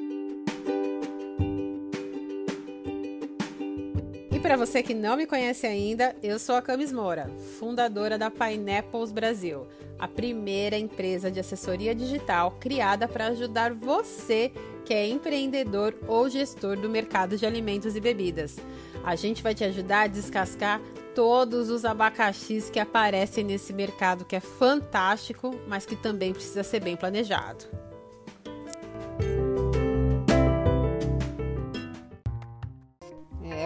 para 4.50 4.57
você 4.57 4.83
que 4.83 4.95
não 4.95 5.17
me 5.17 5.27
conhece 5.27 5.65
ainda, 5.65 6.17
eu 6.23 6.37
sou 6.37 6.57
a 6.57 6.62
Camis 6.62 6.91
Moura, 6.91 7.31
fundadora 7.59 8.19
da 8.19 8.31
Pineapples 8.31 9.12
Brasil, 9.12 9.67
a 10.00 10.09
primeira 10.09 10.78
empresa 10.78 11.30
de 11.30 11.38
assessoria 11.38 11.95
digital 11.95 12.57
criada 12.59 13.07
para 13.07 13.26
ajudar 13.26 13.75
você 13.75 14.50
que 14.85 14.95
é 14.95 15.07
empreendedor 15.07 15.95
ou 16.09 16.28
gestor 16.28 16.76
do 16.76 16.88
mercado 16.88 17.37
de 17.37 17.47
alimentos 17.47 17.95
e 17.95 18.00
bebidas. 18.00 18.57
A 19.04 19.14
gente 19.14 19.42
vai 19.42 19.54
te 19.54 19.62
ajudar 19.62 20.02
a 20.02 20.07
descascar 20.07 20.80
todos 21.14 21.69
os 21.69 21.85
abacaxis 21.85 22.71
que 22.71 22.80
aparecem 22.80 23.45
nesse 23.45 23.73
mercado 23.73 24.25
que 24.25 24.35
é 24.35 24.40
fantástico, 24.40 25.54
mas 25.69 25.85
que 25.85 25.95
também 25.95 26.33
precisa 26.33 26.62
ser 26.62 26.80
bem 26.80 26.97
planejado. 26.97 27.89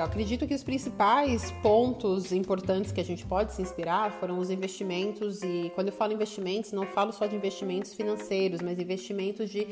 Eu 0.05 0.07
acredito 0.07 0.47
que 0.47 0.55
os 0.55 0.63
principais 0.63 1.51
pontos 1.63 2.31
importantes 2.31 2.93
que 2.93 3.01
a 3.01 3.05
gente 3.05 3.25
pode 3.25 3.55
se 3.55 3.63
inspirar 3.63 4.13
foram 4.21 4.39
os 4.39 4.51
investimentos 4.51 5.43
e 5.43 5.73
quando 5.75 5.89
eu 5.89 5.95
falo 5.95 6.13
investimentos 6.13 6.73
não 6.73 6.87
falo 6.87 7.11
só 7.11 7.25
de 7.25 7.35
investimentos 7.35 7.95
financeiros, 7.95 8.61
mas 8.61 8.79
investimentos 8.79 9.49
de 9.49 9.67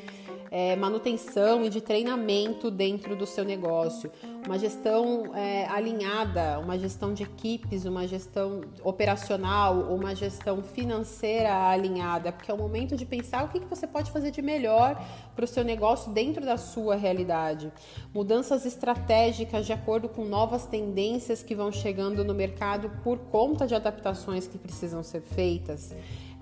é, 0.50 0.74
manutenção 0.74 1.66
e 1.66 1.68
de 1.68 1.82
treinamento 1.82 2.70
dentro 2.70 3.14
do 3.14 3.26
seu 3.26 3.44
negócio, 3.44 4.10
uma 4.46 4.58
gestão 4.58 5.36
é, 5.36 5.66
alinhada, 5.66 6.58
uma 6.58 6.78
gestão 6.78 7.12
de 7.12 7.22
equipes, 7.22 7.84
uma 7.84 8.06
gestão 8.08 8.62
operacional, 8.82 9.92
uma 9.94 10.14
gestão 10.14 10.62
financeira 10.62 11.68
alinhada, 11.68 12.32
porque 12.32 12.50
é 12.50 12.54
o 12.54 12.58
momento 12.58 12.96
de 12.96 13.04
pensar 13.04 13.44
o 13.44 13.48
que, 13.48 13.60
que 13.60 13.66
você 13.66 13.86
pode 13.86 14.10
fazer 14.10 14.30
de 14.30 14.40
melhor 14.40 14.98
para 15.36 15.44
o 15.44 15.48
seu 15.48 15.62
negócio 15.62 16.10
dentro 16.10 16.44
da 16.44 16.56
sua 16.56 16.94
realidade, 16.96 17.70
mudanças 18.14 18.64
estratégicas 18.64 19.66
de 19.66 19.72
acordo 19.72 20.08
com 20.08 20.22
com 20.22 20.28
novas 20.28 20.66
tendências 20.66 21.42
que 21.42 21.52
vão 21.52 21.72
chegando 21.72 22.24
no 22.24 22.32
mercado 22.32 22.88
por 23.02 23.18
conta 23.18 23.66
de 23.66 23.74
adaptações 23.74 24.46
que 24.46 24.56
precisam 24.56 25.02
ser 25.02 25.20
feitas. 25.20 25.92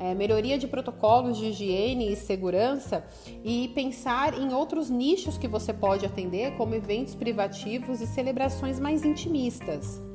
É, 0.00 0.14
melhoria 0.14 0.56
de 0.56 0.66
protocolos 0.66 1.36
de 1.36 1.46
higiene 1.46 2.10
e 2.10 2.16
segurança 2.16 3.04
e 3.44 3.68
pensar 3.74 4.32
em 4.32 4.54
outros 4.54 4.88
nichos 4.88 5.36
que 5.36 5.46
você 5.46 5.74
pode 5.74 6.06
atender, 6.06 6.56
como 6.56 6.74
eventos 6.74 7.14
privativos 7.14 8.00
e 8.00 8.06
celebrações 8.06 8.80
mais 8.80 9.04
intimistas. 9.04 10.09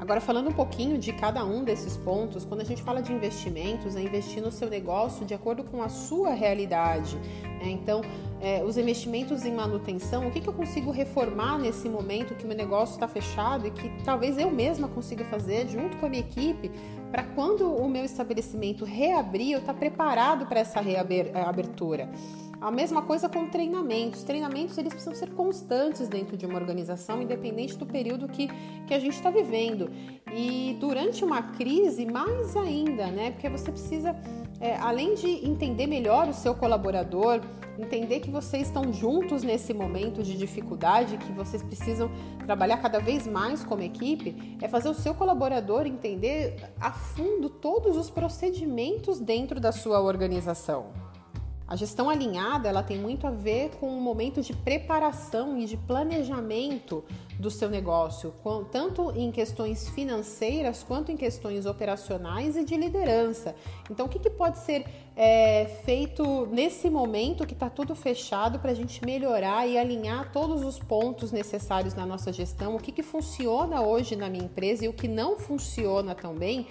Agora, 0.00 0.20
falando 0.20 0.48
um 0.48 0.52
pouquinho 0.52 0.96
de 0.96 1.12
cada 1.12 1.44
um 1.44 1.64
desses 1.64 1.96
pontos, 1.96 2.44
quando 2.44 2.60
a 2.60 2.64
gente 2.64 2.82
fala 2.82 3.02
de 3.02 3.12
investimentos, 3.12 3.96
é 3.96 4.00
investir 4.00 4.40
no 4.40 4.52
seu 4.52 4.70
negócio 4.70 5.26
de 5.26 5.34
acordo 5.34 5.64
com 5.64 5.82
a 5.82 5.88
sua 5.88 6.30
realidade. 6.30 7.16
Né? 7.16 7.70
Então, 7.70 8.02
é, 8.40 8.62
os 8.62 8.78
investimentos 8.78 9.44
em 9.44 9.52
manutenção, 9.52 10.28
o 10.28 10.30
que, 10.30 10.40
que 10.40 10.48
eu 10.48 10.52
consigo 10.52 10.92
reformar 10.92 11.58
nesse 11.58 11.88
momento 11.88 12.36
que 12.36 12.44
o 12.44 12.48
meu 12.48 12.56
negócio 12.56 12.94
está 12.94 13.08
fechado 13.08 13.66
e 13.66 13.70
que 13.72 13.90
talvez 14.04 14.38
eu 14.38 14.50
mesma 14.50 14.86
consiga 14.86 15.24
fazer 15.24 15.68
junto 15.68 15.96
com 15.96 16.06
a 16.06 16.08
minha 16.08 16.22
equipe 16.22 16.70
para 17.10 17.24
quando 17.24 17.74
o 17.74 17.88
meu 17.88 18.04
estabelecimento 18.04 18.84
reabrir, 18.84 19.52
eu 19.52 19.58
estar 19.58 19.72
tá 19.72 19.78
preparado 19.78 20.46
para 20.46 20.60
essa 20.60 20.80
reabertura. 20.80 22.08
A 22.60 22.72
mesma 22.72 23.02
coisa 23.02 23.28
com 23.28 23.48
treinamentos. 23.48 24.24
Treinamentos 24.24 24.76
eles 24.78 24.92
precisam 24.92 25.14
ser 25.14 25.30
constantes 25.30 26.08
dentro 26.08 26.36
de 26.36 26.44
uma 26.44 26.58
organização, 26.58 27.22
independente 27.22 27.76
do 27.76 27.86
período 27.86 28.26
que, 28.26 28.48
que 28.86 28.92
a 28.92 28.98
gente 28.98 29.14
está 29.14 29.30
vivendo. 29.30 29.88
E 30.34 30.76
durante 30.80 31.24
uma 31.24 31.40
crise, 31.40 32.04
mais 32.04 32.56
ainda, 32.56 33.06
né? 33.06 33.30
Porque 33.30 33.48
você 33.48 33.70
precisa, 33.70 34.16
é, 34.60 34.76
além 34.76 35.14
de 35.14 35.28
entender 35.46 35.86
melhor 35.86 36.28
o 36.28 36.34
seu 36.34 36.52
colaborador, 36.52 37.40
entender 37.78 38.18
que 38.18 38.30
vocês 38.30 38.66
estão 38.66 38.92
juntos 38.92 39.44
nesse 39.44 39.72
momento 39.72 40.20
de 40.20 40.36
dificuldade, 40.36 41.16
que 41.16 41.32
vocês 41.32 41.62
precisam 41.62 42.10
trabalhar 42.44 42.78
cada 42.78 42.98
vez 42.98 43.24
mais 43.24 43.62
como 43.62 43.82
equipe, 43.82 44.58
é 44.60 44.66
fazer 44.66 44.88
o 44.88 44.94
seu 44.94 45.14
colaborador 45.14 45.86
entender 45.86 46.56
a 46.80 46.90
fundo 46.90 47.48
todos 47.48 47.96
os 47.96 48.10
procedimentos 48.10 49.20
dentro 49.20 49.60
da 49.60 49.70
sua 49.70 50.00
organização. 50.00 51.07
A 51.68 51.76
gestão 51.76 52.08
alinhada, 52.08 52.66
ela 52.66 52.82
tem 52.82 52.98
muito 52.98 53.26
a 53.26 53.30
ver 53.30 53.72
com 53.78 53.86
o 53.94 54.00
momento 54.00 54.40
de 54.40 54.54
preparação 54.54 55.58
e 55.58 55.66
de 55.66 55.76
planejamento 55.76 57.04
do 57.38 57.50
seu 57.50 57.68
negócio, 57.68 58.34
tanto 58.72 59.12
em 59.14 59.30
questões 59.30 59.86
financeiras 59.90 60.82
quanto 60.82 61.12
em 61.12 61.16
questões 61.16 61.66
operacionais 61.66 62.56
e 62.56 62.64
de 62.64 62.74
liderança. 62.74 63.54
Então, 63.90 64.06
o 64.06 64.08
que, 64.08 64.18
que 64.18 64.30
pode 64.30 64.58
ser 64.60 64.86
é, 65.14 65.66
feito 65.84 66.46
nesse 66.46 66.88
momento 66.88 67.46
que 67.46 67.52
está 67.52 67.68
tudo 67.68 67.94
fechado 67.94 68.58
para 68.58 68.70
a 68.70 68.74
gente 68.74 69.04
melhorar 69.04 69.66
e 69.66 69.76
alinhar 69.76 70.32
todos 70.32 70.64
os 70.64 70.78
pontos 70.78 71.32
necessários 71.32 71.94
na 71.94 72.06
nossa 72.06 72.32
gestão? 72.32 72.76
O 72.76 72.78
que, 72.80 72.90
que 72.90 73.02
funciona 73.02 73.82
hoje 73.82 74.16
na 74.16 74.30
minha 74.30 74.44
empresa 74.44 74.86
e 74.86 74.88
o 74.88 74.92
que 74.94 75.06
não 75.06 75.38
funciona 75.38 76.14
tão 76.14 76.34
bem? 76.34 76.66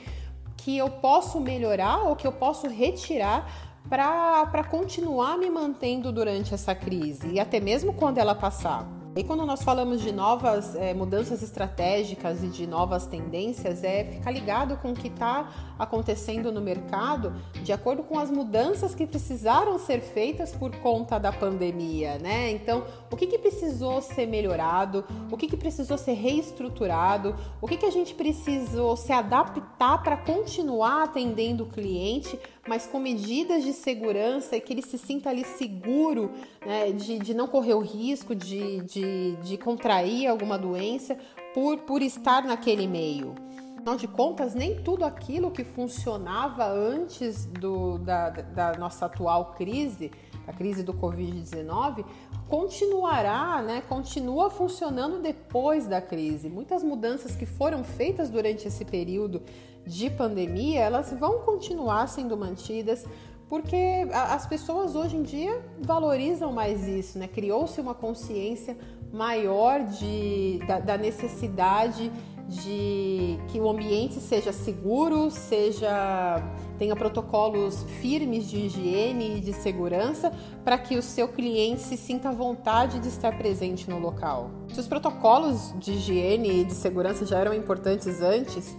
Que 0.58 0.75
eu 0.75 0.89
posso 0.89 1.39
melhorar 1.39 2.00
ou 2.00 2.16
que 2.16 2.25
eu 2.25 2.32
posso 2.32 2.68
retirar 2.68 3.76
para 3.89 4.63
continuar 4.63 5.38
me 5.38 5.50
mantendo 5.50 6.12
durante 6.12 6.53
essa 6.53 6.75
crise 6.75 7.29
e 7.29 7.39
até 7.39 7.60
mesmo 7.60 7.94
quando 7.94 8.17
ela 8.17 8.36
passar. 8.36 8.98
E 9.17 9.24
quando 9.24 9.48
nós 9.48 9.63
falamos 9.63 10.01
de 10.01 10.12
novas 10.12 10.75
é, 10.75 10.94
mudanças 10.94 11.41
estratégicas 11.41 12.44
e 12.44 12.50
de 12.50 12.67
novas 12.67 13.08
tendências, 13.08 13.84
é 13.84 14.03
ficar 14.03 14.29
ligado 14.29 14.77
com 14.77 14.91
o 14.91 14.94
que 14.94 15.08
está 15.08 15.50
acontecendo 15.79 16.51
no 16.51 16.62
mercado, 16.62 17.34
de 17.63 17.74
acordo 17.74 18.03
com 18.03 18.20
as 18.20 18.29
mudanças 18.29 18.94
que 18.94 19.08
precisaram 19.08 19.79
ser 19.79 20.01
feitas 20.01 20.51
por 20.51 20.70
conta 20.75 21.17
da 21.17 21.32
pandemia, 21.32 22.20
né? 22.20 22.51
Então, 22.51 22.84
o 23.12 23.15
que, 23.15 23.25
que 23.25 23.39
precisou 23.39 24.03
ser 24.03 24.27
melhorado, 24.27 25.03
o 25.32 25.36
que, 25.36 25.48
que 25.48 25.58
precisou 25.58 25.98
ser 25.98 26.13
reestruturado, 26.13 27.36
o 27.60 27.67
que, 27.67 27.77
que 27.77 27.88
a 27.88 27.91
gente 27.91 28.13
precisou 28.13 28.96
se 28.96 29.12
adaptar 29.12 30.03
para 30.03 30.15
continuar 30.15 31.06
atendendo 31.06 31.63
o 31.63 31.67
cliente, 31.67 32.39
mas 32.67 32.86
com 32.86 33.00
medidas 33.00 33.63
de 33.63 33.74
segurança 33.74 34.55
e 34.55 34.62
que 34.62 34.74
ele 34.74 34.81
se 34.81 34.97
sinta 34.97 35.29
ali 35.29 35.43
seguro, 35.43 36.31
né, 36.65 36.91
de, 36.91 37.19
de 37.19 37.33
não 37.33 37.47
correr 37.47 37.74
o 37.74 37.79
risco 37.79 38.36
de, 38.36 38.81
de, 38.81 39.36
de 39.38 39.57
contrair 39.57 40.27
alguma 40.27 40.57
doença 40.57 41.17
por, 41.53 41.77
por 41.79 42.01
estar 42.01 42.43
naquele 42.43 42.88
meio. 42.88 43.33
Afinal 43.77 43.95
de 43.95 44.07
contas, 44.07 44.53
nem 44.53 44.83
tudo 44.83 45.05
aquilo 45.05 45.50
que 45.50 45.63
funcionava 45.63 46.65
antes 46.67 47.45
do, 47.45 47.97
da, 48.00 48.29
da 48.29 48.74
nossa 48.74 49.05
atual 49.05 49.53
crise 49.53 50.12
a 50.48 50.54
crise 50.54 50.82
do 50.82 50.94
Covid-19, 50.94 52.06
continuará, 52.48 53.62
né, 53.62 53.84
continua 53.88 54.50
funcionando 54.50 55.22
depois 55.22 55.86
da 55.86 56.01
crise. 56.01 56.48
Muitas 56.50 56.82
mudanças 56.84 57.36
que 57.36 57.46
foram 57.46 57.84
feitas 57.84 58.30
durante 58.30 58.68
esse 58.68 58.86
período 58.86 59.42
de 59.86 60.10
pandemia, 60.10 60.80
elas 60.80 61.12
vão 61.12 61.39
continuar 61.39 62.08
sendo 62.08 62.38
mantidas, 62.38 63.06
porque 63.50 64.08
as 64.12 64.46
pessoas 64.46 64.96
hoje 64.96 65.16
em 65.18 65.24
dia 65.24 65.62
valorizam 65.80 66.51
mais 66.51 66.88
isso, 66.88 67.18
né? 67.18 67.27
Criou-se 67.27 67.80
uma 67.80 67.94
consciência 67.94 68.77
maior 69.12 69.84
de, 69.84 70.60
da, 70.68 70.80
da 70.80 70.98
necessidade 70.98 72.12
de 72.48 73.38
que 73.50 73.60
o 73.60 73.70
ambiente 73.70 74.16
seja 74.16 74.51
seguro, 74.51 75.30
seja 75.30 76.42
tenha 76.77 76.96
protocolos 76.96 77.84
firmes 78.01 78.48
de 78.50 78.57
higiene 78.65 79.38
e 79.38 79.39
de 79.39 79.53
segurança 79.53 80.31
para 80.63 80.77
que 80.77 80.98
o 80.98 81.01
seu 81.01 81.27
cliente 81.27 81.81
se 81.81 81.98
sinta 81.98 82.29
à 82.29 82.31
vontade 82.31 83.00
de 83.00 83.07
estar 83.07 83.38
presente 83.38 83.89
no 83.89 84.00
local. 84.00 84.51
Se 84.74 84.79
os 84.79 84.88
protocolos 84.88 85.74
de 85.77 85.93
higiene 85.93 86.62
e 86.62 86.65
de 86.65 86.74
segurança 86.74 87.25
já 87.25 87.39
eram 87.39 87.53
importantes 87.53 88.22
antes, 88.22 88.75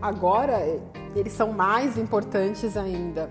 agora 0.00 0.60
eles 1.14 1.32
são 1.32 1.52
mais 1.52 1.96
importantes 1.96 2.76
ainda 2.76 3.30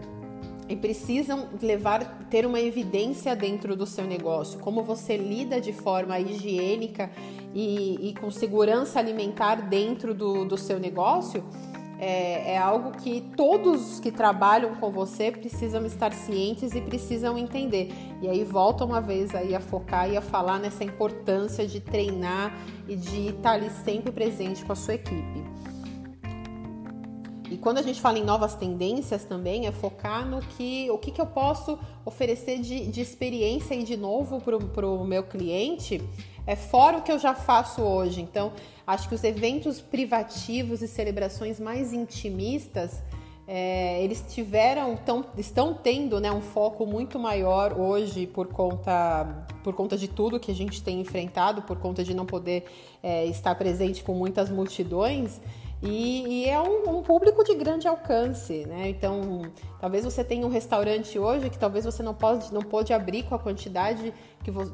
e 0.68 0.76
precisam 0.76 1.48
levar 1.62 2.26
ter 2.30 2.46
uma 2.46 2.60
evidência 2.60 3.36
dentro 3.36 3.76
do 3.76 3.86
seu 3.86 4.06
negócio, 4.06 4.60
como 4.60 4.84
você 4.84 5.16
lida 5.16 5.62
de 5.62 5.72
forma 5.72 6.20
higiênica 6.20 7.12
e, 7.54 8.10
e 8.10 8.14
com 8.16 8.32
segurança 8.32 9.00
alimentar 9.00 9.56
dentro 9.70 10.14
do, 10.14 10.44
do 10.44 10.58
seu 10.58 10.80
negócio. 10.80 11.44
É, 11.98 12.54
é, 12.54 12.58
algo 12.58 12.92
que 12.92 13.22
todos 13.38 14.02
que 14.02 14.12
trabalham 14.12 14.76
com 14.76 14.92
você 14.92 15.32
precisam 15.32 15.86
estar 15.86 16.12
cientes 16.12 16.76
e 16.76 16.82
precisam 16.82 17.38
entender. 17.38 17.90
E 18.22 18.28
aí 18.28 18.44
volta 18.44 18.84
uma 18.84 19.00
vez 19.00 19.34
aí 19.34 19.56
a 19.56 19.62
focar 19.62 20.10
e 20.10 20.18
a 20.18 20.22
falar 20.22 20.60
nessa 20.60 20.84
importância 20.84 21.66
de 21.66 21.80
treinar 21.80 22.54
e 22.88 22.98
de 22.98 23.30
estar 23.30 23.54
ali 23.54 23.70
sempre 23.70 24.12
presente 24.12 24.66
com 24.66 24.74
a 24.74 24.76
sua 24.76 24.96
equipe. 24.96 25.56
E 27.50 27.58
quando 27.58 27.78
a 27.78 27.82
gente 27.82 28.02
fala 28.02 28.18
em 28.18 28.24
novas 28.24 28.56
tendências 28.56 29.24
também, 29.24 29.68
é 29.68 29.72
focar 29.72 30.28
no 30.28 30.42
que 30.42 30.90
o 30.90 30.98
que, 30.98 31.12
que 31.12 31.22
eu 31.22 31.28
posso 31.28 31.78
oferecer 32.04 32.60
de, 32.60 32.88
de 32.88 33.02
experiência 33.02 33.76
e 33.76 33.84
de 33.84 33.96
novo 33.96 34.42
para 34.42 34.88
o 34.88 35.06
meu 35.06 35.24
cliente, 35.24 36.02
é 36.48 36.56
fora 36.56 36.98
o 36.98 37.02
que 37.02 37.12
eu 37.12 37.20
já 37.20 37.34
faço 37.34 37.82
hoje. 37.82 38.22
Então, 38.22 38.52
acho 38.86 39.10
que 39.10 39.16
os 39.16 39.24
eventos 39.24 39.82
privativos 39.82 40.82
e 40.82 40.88
celebrações 40.88 41.60
mais 41.60 41.94
intimistas, 41.94 43.02
é, 43.48 44.04
eles 44.04 44.24
tiveram, 44.30 44.96
tão, 44.98 45.26
estão 45.38 45.74
tendo 45.74 46.20
né, 46.20 46.32
um 46.32 46.42
foco 46.42 46.86
muito 46.86 47.20
maior 47.20 47.80
hoje 47.80 48.26
por 48.26 48.48
conta, 48.48 49.48
por 49.64 49.74
conta 49.74 49.98
de 49.98 50.08
tudo 50.08 50.40
que 50.40 50.52
a 50.52 50.56
gente 50.56 50.82
tem 50.82 51.00
enfrentado, 51.00 51.62
por 51.62 51.78
conta 51.78 52.04
de 52.04 52.14
não 52.14 52.26
poder 52.26 52.66
é, 53.04 53.26
estar 53.26 53.54
presente 53.56 54.04
com 54.04 54.14
muitas 54.14 54.50
multidões. 54.50 55.40
E, 55.86 56.28
e 56.28 56.50
é 56.50 56.60
um, 56.60 56.98
um, 56.98 57.04
público 57.04 57.44
de 57.44 57.54
grande 57.54 57.88
alcance, 57.88 58.66
né? 58.66 58.90
Então, 58.90 59.44
talvez 59.80 60.04
você 60.04 60.24
tenha 60.24 60.46
um 60.46 60.50
restaurante 60.50 61.20
hoje 61.20 61.50
que 61.50 61.60
talvez 61.60 61.86
você 61.86 62.02
não 62.02 62.14
pode, 62.14 62.52
não 62.52 62.62
pode 62.62 62.92
abrir 62.92 63.24
com 63.24 63.36
a 63.36 63.40
quantidade 63.40 64.12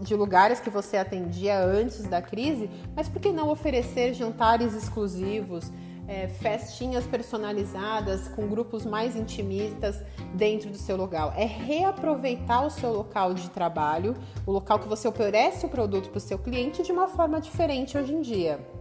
de 0.02 0.16
lugares 0.16 0.62
que 0.62 0.70
você 0.70 0.96
atendia 0.96 1.60
antes 1.60 2.04
da 2.04 2.22
crise, 2.22 2.70
mas 2.96 3.10
por 3.10 3.22
que 3.22 3.32
não 3.32 3.50
oferecer 3.50 4.14
jantares 4.14 4.74
exclusivos, 4.74 5.70
é, 6.08 6.30
festinhas 6.30 7.06
personalizadas 7.06 8.30
com 8.30 8.48
grupos 8.48 8.86
mais 8.86 9.16
intimistas 9.16 10.02
dentro 10.34 10.70
do 10.70 10.78
seu 10.78 10.96
local? 10.96 11.34
É 11.36 11.46
reaproveitar 11.46 12.66
o 12.66 12.70
seu 12.70 12.94
local 12.94 13.34
de 13.34 13.50
trabalho, 13.50 14.16
o 14.46 14.52
local 14.52 14.80
que 14.80 14.88
você 14.88 15.10
oferece 15.10 15.66
o 15.66 15.70
produto 15.70 16.10
para 16.10 16.20
o 16.20 16.22
seu 16.22 16.40
cliente 16.40 16.84
de 16.84 16.92
uma 16.92 17.10
forma 17.10 17.42
diferente 17.42 17.98
hoje 17.98 18.14
em 18.14 18.22
dia. 18.22 18.81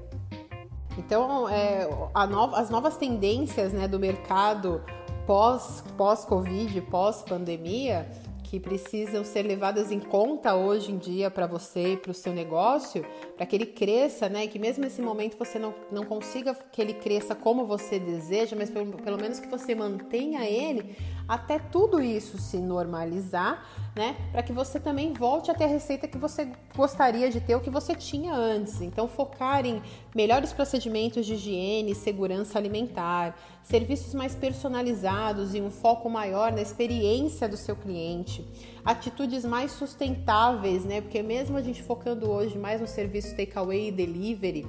Então, 1.00 1.48
é, 1.48 1.88
no, 2.28 2.54
as 2.54 2.68
novas 2.68 2.96
tendências 2.96 3.72
né, 3.72 3.88
do 3.88 3.98
mercado 3.98 4.82
pós-Covid, 5.26 6.80
pós 6.82 7.22
pós-pandemia, 7.22 8.06
que 8.50 8.58
precisam 8.58 9.24
ser 9.24 9.42
levadas 9.42 9.92
em 9.92 10.00
conta 10.00 10.56
hoje 10.56 10.90
em 10.90 10.98
dia 10.98 11.30
para 11.30 11.46
você 11.46 11.92
e 11.92 11.96
para 11.96 12.10
o 12.10 12.14
seu 12.14 12.32
negócio, 12.32 13.06
para 13.36 13.46
que 13.46 13.54
ele 13.54 13.66
cresça, 13.66 14.28
né? 14.28 14.44
E 14.44 14.48
que 14.48 14.58
mesmo 14.58 14.82
nesse 14.82 15.00
momento 15.00 15.38
você 15.38 15.56
não, 15.56 15.72
não 15.90 16.04
consiga 16.04 16.52
que 16.72 16.82
ele 16.82 16.94
cresça 16.94 17.32
como 17.32 17.64
você 17.64 17.98
deseja, 18.00 18.56
mas 18.56 18.68
pelo, 18.68 18.92
pelo 18.98 19.16
menos 19.18 19.38
que 19.38 19.46
você 19.46 19.72
mantenha 19.72 20.44
ele 20.44 20.96
até 21.28 21.58
tudo 21.58 22.00
isso 22.00 22.38
se 22.38 22.58
normalizar, 22.58 23.64
né? 23.94 24.16
Para 24.32 24.42
que 24.42 24.52
você 24.52 24.80
também 24.80 25.12
volte 25.12 25.50
a 25.50 25.54
ter 25.54 25.64
a 25.64 25.68
receita 25.68 26.08
que 26.08 26.18
você 26.18 26.48
gostaria 26.76 27.30
de 27.30 27.40
ter, 27.40 27.54
o 27.54 27.60
que 27.60 27.70
você 27.70 27.94
tinha 27.94 28.34
antes. 28.34 28.80
Então, 28.80 29.06
focar 29.08 29.64
em 29.64 29.82
melhores 30.14 30.52
procedimentos 30.52 31.26
de 31.26 31.34
higiene, 31.34 31.94
segurança 31.94 32.58
alimentar, 32.58 33.36
serviços 33.62 34.14
mais 34.14 34.34
personalizados 34.34 35.54
e 35.54 35.60
um 35.60 35.70
foco 35.70 36.08
maior 36.08 36.52
na 36.52 36.60
experiência 36.60 37.48
do 37.48 37.56
seu 37.56 37.76
cliente, 37.76 38.44
atitudes 38.84 39.44
mais 39.44 39.72
sustentáveis, 39.72 40.84
né? 40.84 41.00
Porque 41.00 41.22
mesmo 41.22 41.56
a 41.56 41.62
gente 41.62 41.82
focando 41.82 42.30
hoje 42.30 42.58
mais 42.58 42.80
no 42.80 42.86
serviço 42.86 43.36
takeaway 43.36 43.88
e 43.88 43.92
delivery, 43.92 44.66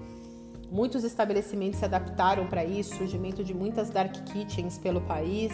muitos 0.72 1.04
estabelecimentos 1.04 1.80
se 1.80 1.86
adaptaram 1.86 2.48
para 2.48 2.64
isso, 2.64 2.96
surgimento 2.96 3.44
de 3.44 3.54
muitas 3.54 3.90
dark 3.90 4.14
kitchens 4.26 4.78
pelo 4.78 5.02
país. 5.02 5.52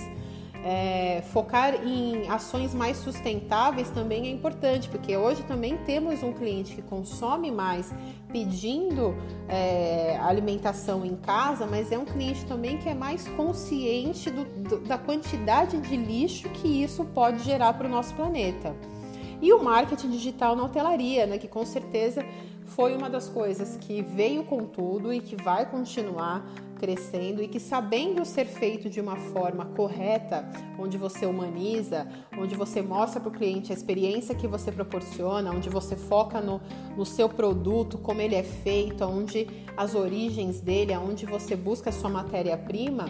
É, 0.69 1.21
focar 1.31 1.75
em 1.75 2.27
ações 2.27 2.73
mais 2.73 2.97
sustentáveis 2.97 3.89
também 3.89 4.27
é 4.27 4.31
importante, 4.31 4.89
porque 4.89 5.15
hoje 5.15 5.41
também 5.43 5.77
temos 5.77 6.21
um 6.21 6.33
cliente 6.33 6.75
que 6.75 6.81
consome 6.81 7.49
mais 7.49 7.89
pedindo 8.33 9.15
é, 9.47 10.17
alimentação 10.17 11.05
em 11.05 11.15
casa, 11.15 11.65
mas 11.65 11.89
é 11.89 11.97
um 11.97 12.03
cliente 12.03 12.45
também 12.45 12.77
que 12.79 12.89
é 12.89 12.93
mais 12.93 13.25
consciente 13.29 14.29
do, 14.29 14.43
do, 14.43 14.79
da 14.79 14.97
quantidade 14.97 15.79
de 15.79 15.95
lixo 15.95 16.49
que 16.49 16.83
isso 16.83 17.05
pode 17.05 17.45
gerar 17.45 17.71
para 17.71 17.87
o 17.87 17.89
nosso 17.89 18.13
planeta. 18.13 18.75
E 19.41 19.53
o 19.53 19.63
marketing 19.63 20.09
digital 20.09 20.53
na 20.53 20.63
hotelaria, 20.63 21.25
né, 21.25 21.37
que 21.37 21.47
com 21.47 21.65
certeza 21.65 22.25
foi 22.67 22.95
uma 22.95 23.09
das 23.09 23.29
coisas 23.29 23.77
que 23.77 24.01
veio 24.01 24.43
com 24.43 24.65
tudo 24.65 25.13
e 25.13 25.19
que 25.19 25.35
vai 25.35 25.65
continuar 25.65 26.45
crescendo 26.77 27.41
e 27.41 27.47
que 27.47 27.59
sabendo 27.59 28.23
ser 28.23 28.45
feito 28.45 28.89
de 28.89 29.01
uma 29.01 29.15
forma 29.15 29.65
correta, 29.65 30.47
onde 30.77 30.97
você 30.97 31.25
humaniza, 31.25 32.07
onde 32.37 32.55
você 32.55 32.81
mostra 32.81 33.19
para 33.19 33.29
o 33.29 33.31
cliente 33.31 33.71
a 33.71 33.75
experiência 33.75 34.35
que 34.35 34.47
você 34.47 34.71
proporciona, 34.71 35.51
onde 35.51 35.69
você 35.69 35.95
foca 35.95 36.39
no, 36.39 36.61
no 36.95 37.05
seu 37.05 37.27
produto, 37.27 37.97
como 37.97 38.21
ele 38.21 38.35
é 38.35 38.43
feito, 38.43 39.03
onde 39.05 39.47
as 39.75 39.95
origens 39.95 40.59
dele, 40.59 40.95
onde 40.95 41.25
você 41.25 41.55
busca 41.55 41.89
a 41.89 41.93
sua 41.93 42.09
matéria-prima, 42.09 43.05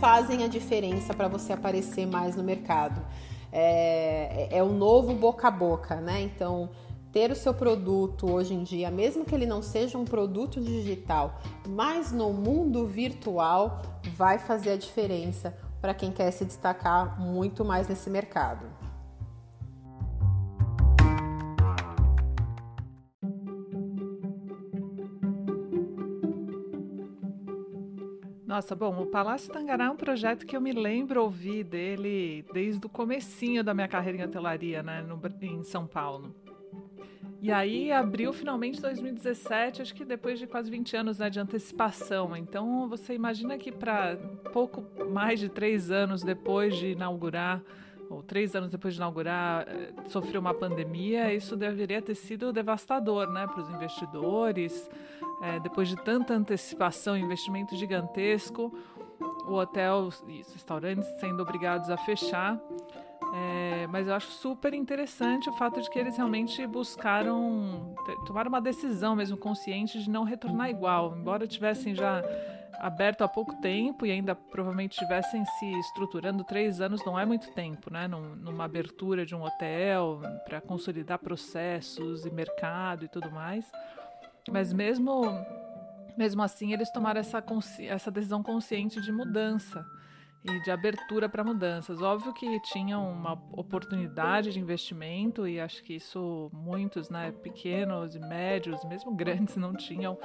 fazem 0.00 0.42
a 0.44 0.48
diferença 0.48 1.12
para 1.12 1.28
você 1.28 1.52
aparecer 1.52 2.06
mais 2.06 2.36
no 2.36 2.42
mercado. 2.42 3.04
É, 3.52 4.48
é 4.50 4.62
o 4.62 4.72
novo 4.72 5.12
boca 5.12 5.48
a 5.48 5.50
boca, 5.50 5.96
né? 5.96 6.22
Então, 6.22 6.70
ter 7.14 7.30
o 7.30 7.36
seu 7.36 7.54
produto 7.54 8.28
hoje 8.28 8.52
em 8.52 8.64
dia, 8.64 8.90
mesmo 8.90 9.24
que 9.24 9.32
ele 9.32 9.46
não 9.46 9.62
seja 9.62 9.96
um 9.96 10.04
produto 10.04 10.60
digital, 10.60 11.40
mas 11.68 12.10
no 12.10 12.32
mundo 12.32 12.88
virtual, 12.88 13.80
vai 14.16 14.36
fazer 14.36 14.72
a 14.72 14.76
diferença 14.76 15.56
para 15.80 15.94
quem 15.94 16.10
quer 16.10 16.32
se 16.32 16.44
destacar 16.44 17.20
muito 17.20 17.64
mais 17.64 17.86
nesse 17.86 18.10
mercado. 18.10 18.66
Nossa, 28.44 28.74
bom, 28.74 29.02
o 29.02 29.06
Palácio 29.06 29.52
Tangará 29.52 29.84
é 29.84 29.90
um 29.90 29.96
projeto 29.96 30.44
que 30.44 30.56
eu 30.56 30.60
me 30.60 30.72
lembro 30.72 31.22
ouvir 31.22 31.62
dele 31.62 32.44
desde 32.52 32.84
o 32.84 32.88
comecinho 32.88 33.62
da 33.62 33.72
minha 33.72 33.88
carreira 33.88 34.18
em 34.18 34.24
hotelaria, 34.24 34.82
né, 34.82 35.00
no, 35.02 35.20
em 35.42 35.62
São 35.62 35.86
Paulo. 35.86 36.34
E 37.44 37.52
aí 37.52 37.92
abriu 37.92 38.32
finalmente 38.32 38.80
2017, 38.80 39.82
acho 39.82 39.94
que 39.94 40.02
depois 40.02 40.38
de 40.38 40.46
quase 40.46 40.70
20 40.70 40.96
anos 40.96 41.18
né, 41.18 41.28
de 41.28 41.38
antecipação. 41.38 42.34
Então 42.34 42.88
você 42.88 43.12
imagina 43.12 43.58
que 43.58 43.70
para 43.70 44.16
pouco 44.50 44.82
mais 45.10 45.40
de 45.40 45.50
três 45.50 45.90
anos 45.90 46.22
depois 46.22 46.74
de 46.74 46.92
inaugurar, 46.92 47.60
ou 48.08 48.22
três 48.22 48.56
anos 48.56 48.70
depois 48.70 48.94
de 48.94 49.00
inaugurar, 49.00 49.68
eh, 49.68 49.92
sofreu 50.06 50.40
uma 50.40 50.54
pandemia, 50.54 51.34
isso 51.34 51.54
deveria 51.54 52.00
ter 52.00 52.14
sido 52.14 52.50
devastador 52.50 53.30
né, 53.30 53.46
para 53.46 53.60
os 53.60 53.68
investidores. 53.68 54.90
É, 55.42 55.60
depois 55.60 55.86
de 55.86 55.96
tanta 55.96 56.32
antecipação, 56.32 57.14
investimento 57.14 57.76
gigantesco, 57.76 58.72
o 59.46 59.52
hotel 59.52 60.08
e 60.28 60.40
os 60.40 60.50
restaurantes 60.50 61.06
sendo 61.20 61.42
obrigados 61.42 61.90
a 61.90 61.98
fechar. 61.98 62.58
É, 63.36 63.88
mas 63.88 64.06
eu 64.06 64.14
acho 64.14 64.30
super 64.30 64.72
interessante 64.72 65.50
o 65.50 65.52
fato 65.54 65.82
de 65.82 65.90
que 65.90 65.98
eles 65.98 66.16
realmente 66.16 66.64
buscaram 66.68 67.92
tomar 68.24 68.46
uma 68.46 68.60
decisão 68.60 69.16
mesmo 69.16 69.36
consciente 69.36 70.00
de 70.00 70.08
não 70.08 70.22
retornar 70.22 70.70
igual, 70.70 71.16
embora 71.16 71.44
tivessem 71.44 71.96
já 71.96 72.22
aberto 72.78 73.22
há 73.22 73.28
pouco 73.28 73.56
tempo 73.60 74.06
e 74.06 74.12
ainda 74.12 74.36
provavelmente 74.36 74.92
estivessem 74.92 75.44
se 75.44 75.66
estruturando 75.80 76.44
três 76.44 76.80
anos 76.80 77.04
não 77.04 77.18
é 77.18 77.26
muito 77.26 77.50
tempo, 77.52 77.92
né? 77.92 78.06
Num, 78.06 78.36
numa 78.36 78.66
abertura 78.66 79.26
de 79.26 79.34
um 79.34 79.42
hotel 79.42 80.20
para 80.44 80.60
consolidar 80.60 81.18
processos 81.18 82.24
e 82.24 82.30
mercado 82.30 83.04
e 83.04 83.08
tudo 83.08 83.32
mais. 83.32 83.68
Mas 84.48 84.72
mesmo 84.72 85.22
mesmo 86.16 86.40
assim 86.40 86.72
eles 86.72 86.88
tomaram 86.92 87.18
essa, 87.18 87.42
essa 87.80 88.10
decisão 88.12 88.44
consciente 88.44 89.00
de 89.00 89.10
mudança 89.10 89.84
e 90.44 90.60
de 90.60 90.70
abertura 90.70 91.28
para 91.28 91.42
mudanças. 91.42 92.02
Óbvio 92.02 92.34
que 92.34 92.60
tinham 92.60 93.10
uma 93.10 93.32
oportunidade 93.52 94.52
de 94.52 94.60
investimento 94.60 95.48
e 95.48 95.58
acho 95.58 95.82
que 95.82 95.94
isso 95.94 96.50
muitos, 96.52 97.08
né, 97.08 97.32
pequenos 97.32 98.14
e 98.14 98.18
médios, 98.18 98.84
mesmo 98.84 99.14
grandes, 99.14 99.56
não 99.58 99.74
tinham 99.74 100.18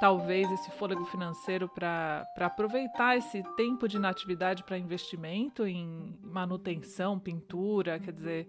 talvez 0.00 0.50
esse 0.52 0.70
fôlego 0.72 1.04
financeiro 1.06 1.68
para 1.68 2.26
aproveitar 2.38 3.16
esse 3.16 3.42
tempo 3.56 3.88
de 3.88 3.96
inatividade 3.96 4.62
para 4.62 4.78
investimento 4.78 5.66
em 5.66 6.16
manutenção, 6.22 7.18
pintura, 7.18 7.98
quer 7.98 8.12
dizer, 8.12 8.46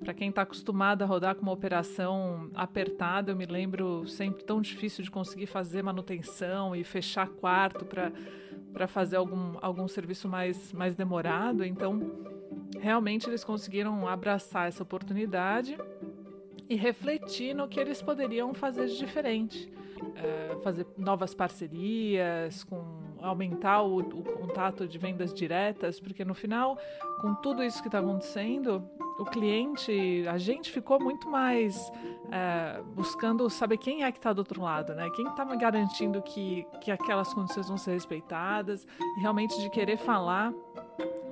para 0.00 0.14
quem 0.14 0.28
está 0.28 0.42
acostumado 0.42 1.02
a 1.02 1.06
rodar 1.06 1.34
com 1.34 1.42
uma 1.42 1.52
operação 1.52 2.50
apertada, 2.54 3.32
eu 3.32 3.36
me 3.36 3.46
lembro 3.46 4.06
sempre 4.06 4.44
tão 4.44 4.60
difícil 4.60 5.02
de 5.02 5.10
conseguir 5.10 5.46
fazer 5.46 5.82
manutenção 5.82 6.74
e 6.74 6.84
fechar 6.84 7.28
quarto 7.28 7.84
para 7.84 8.12
para 8.72 8.86
fazer 8.86 9.16
algum, 9.16 9.56
algum 9.60 9.88
serviço 9.88 10.28
mais, 10.28 10.72
mais 10.72 10.94
demorado. 10.94 11.64
Então, 11.64 12.00
realmente 12.78 13.28
eles 13.28 13.44
conseguiram 13.44 14.06
abraçar 14.06 14.68
essa 14.68 14.82
oportunidade 14.82 15.76
e 16.68 16.76
refletir 16.76 17.54
no 17.54 17.66
que 17.66 17.80
eles 17.80 18.02
poderiam 18.02 18.52
fazer 18.52 18.86
de 18.86 18.98
diferente. 18.98 19.72
É, 20.14 20.56
fazer 20.62 20.86
novas 20.96 21.34
parcerias, 21.34 22.62
com 22.64 23.08
aumentar 23.20 23.82
o, 23.82 23.98
o, 23.98 24.22
contato 24.22 24.86
de 24.86 24.96
vendas 24.96 25.34
diretas, 25.34 25.98
porque 25.98 26.24
no 26.24 26.34
final, 26.34 26.78
com 27.20 27.34
tudo 27.34 27.64
isso 27.64 27.80
que 27.82 27.88
está 27.88 27.98
acontecendo, 27.98 28.88
o 29.18 29.24
cliente, 29.24 30.24
a 30.28 30.38
gente 30.38 30.70
ficou 30.70 31.00
muito 31.00 31.28
mais 31.28 31.90
é, 32.30 32.80
buscando 32.94 33.50
saber 33.50 33.76
quem 33.76 34.04
é 34.04 34.12
que 34.12 34.18
está 34.18 34.32
do 34.32 34.38
outro 34.38 34.62
lado, 34.62 34.94
né? 34.94 35.10
Quem 35.10 35.26
está 35.26 35.44
garantindo 35.56 36.22
que, 36.22 36.64
que 36.80 36.90
aquelas 36.90 37.34
condições 37.34 37.68
vão 37.68 37.76
ser 37.76 37.92
respeitadas, 37.92 38.86
e 39.16 39.20
realmente 39.20 39.60
de 39.60 39.68
querer 39.70 39.96
falar 39.96 40.52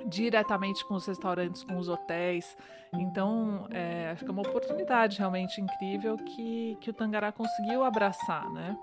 diretamente 0.06 0.84
com 0.84 0.94
os 0.94 1.06
restaurantes, 1.06 1.62
com 1.62 1.76
os 1.78 1.88
hotéis. 1.88 2.56
Então, 2.92 3.66
é, 3.70 4.10
acho 4.10 4.24
que 4.24 4.30
é 4.30 4.32
uma 4.32 4.42
oportunidade 4.42 5.18
realmente 5.18 5.60
incrível 5.60 6.16
que, 6.16 6.76
que 6.80 6.90
o 6.90 6.92
Tangará 6.92 7.30
conseguiu 7.30 7.84
abraçar, 7.84 8.50
né? 8.50 8.76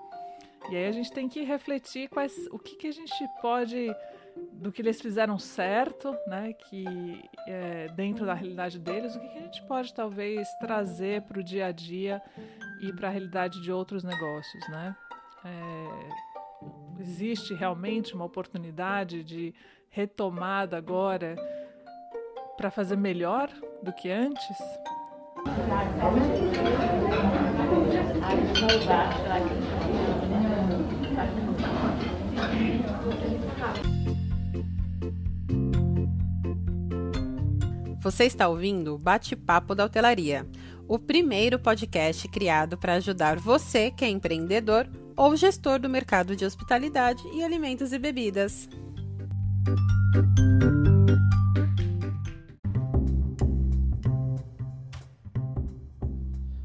E 0.70 0.76
aí 0.76 0.86
a 0.86 0.92
gente 0.92 1.12
tem 1.12 1.28
que 1.28 1.42
refletir 1.42 2.08
quais, 2.08 2.34
o 2.50 2.58
que, 2.58 2.76
que 2.76 2.86
a 2.86 2.92
gente 2.92 3.12
pode 3.42 3.94
do 4.52 4.72
que 4.72 4.82
eles 4.82 5.00
fizeram 5.00 5.38
certo, 5.38 6.16
né? 6.26 6.52
Que 6.52 7.22
é, 7.46 7.88
dentro 7.88 8.24
da 8.24 8.34
realidade 8.34 8.78
deles, 8.78 9.14
o 9.14 9.20
que, 9.20 9.26
a 9.26 9.42
gente 9.42 9.62
pode 9.64 9.92
talvez 9.92 10.48
trazer 10.58 11.22
para 11.22 11.38
o 11.38 11.42
dia 11.42 11.66
a 11.66 11.72
dia 11.72 12.22
e 12.82 12.92
para 12.92 13.08
a 13.08 13.10
realidade 13.10 13.60
de 13.62 13.70
outros 13.70 14.02
negócios, 14.02 14.68
né? 14.68 14.96
É, 15.44 17.00
existe 17.00 17.54
realmente 17.54 18.14
uma 18.14 18.24
oportunidade 18.24 19.22
de 19.22 19.54
retomada 19.90 20.76
agora 20.76 21.36
para 22.56 22.70
fazer 22.70 22.96
melhor 22.96 23.50
do 23.82 23.92
que 23.92 24.10
antes? 24.10 24.56
Você 38.04 38.24
está 38.24 38.46
ouvindo 38.50 38.94
o 38.94 38.98
Bate-Papo 38.98 39.74
da 39.74 39.86
Hotelaria, 39.86 40.46
o 40.86 40.98
primeiro 40.98 41.58
podcast 41.58 42.28
criado 42.28 42.76
para 42.76 42.96
ajudar 42.96 43.38
você 43.38 43.90
que 43.90 44.04
é 44.04 44.10
empreendedor 44.10 44.86
ou 45.16 45.34
gestor 45.34 45.78
do 45.78 45.88
mercado 45.88 46.36
de 46.36 46.44
hospitalidade 46.44 47.22
e 47.32 47.42
alimentos 47.42 47.94
e 47.94 47.98
bebidas. 47.98 48.68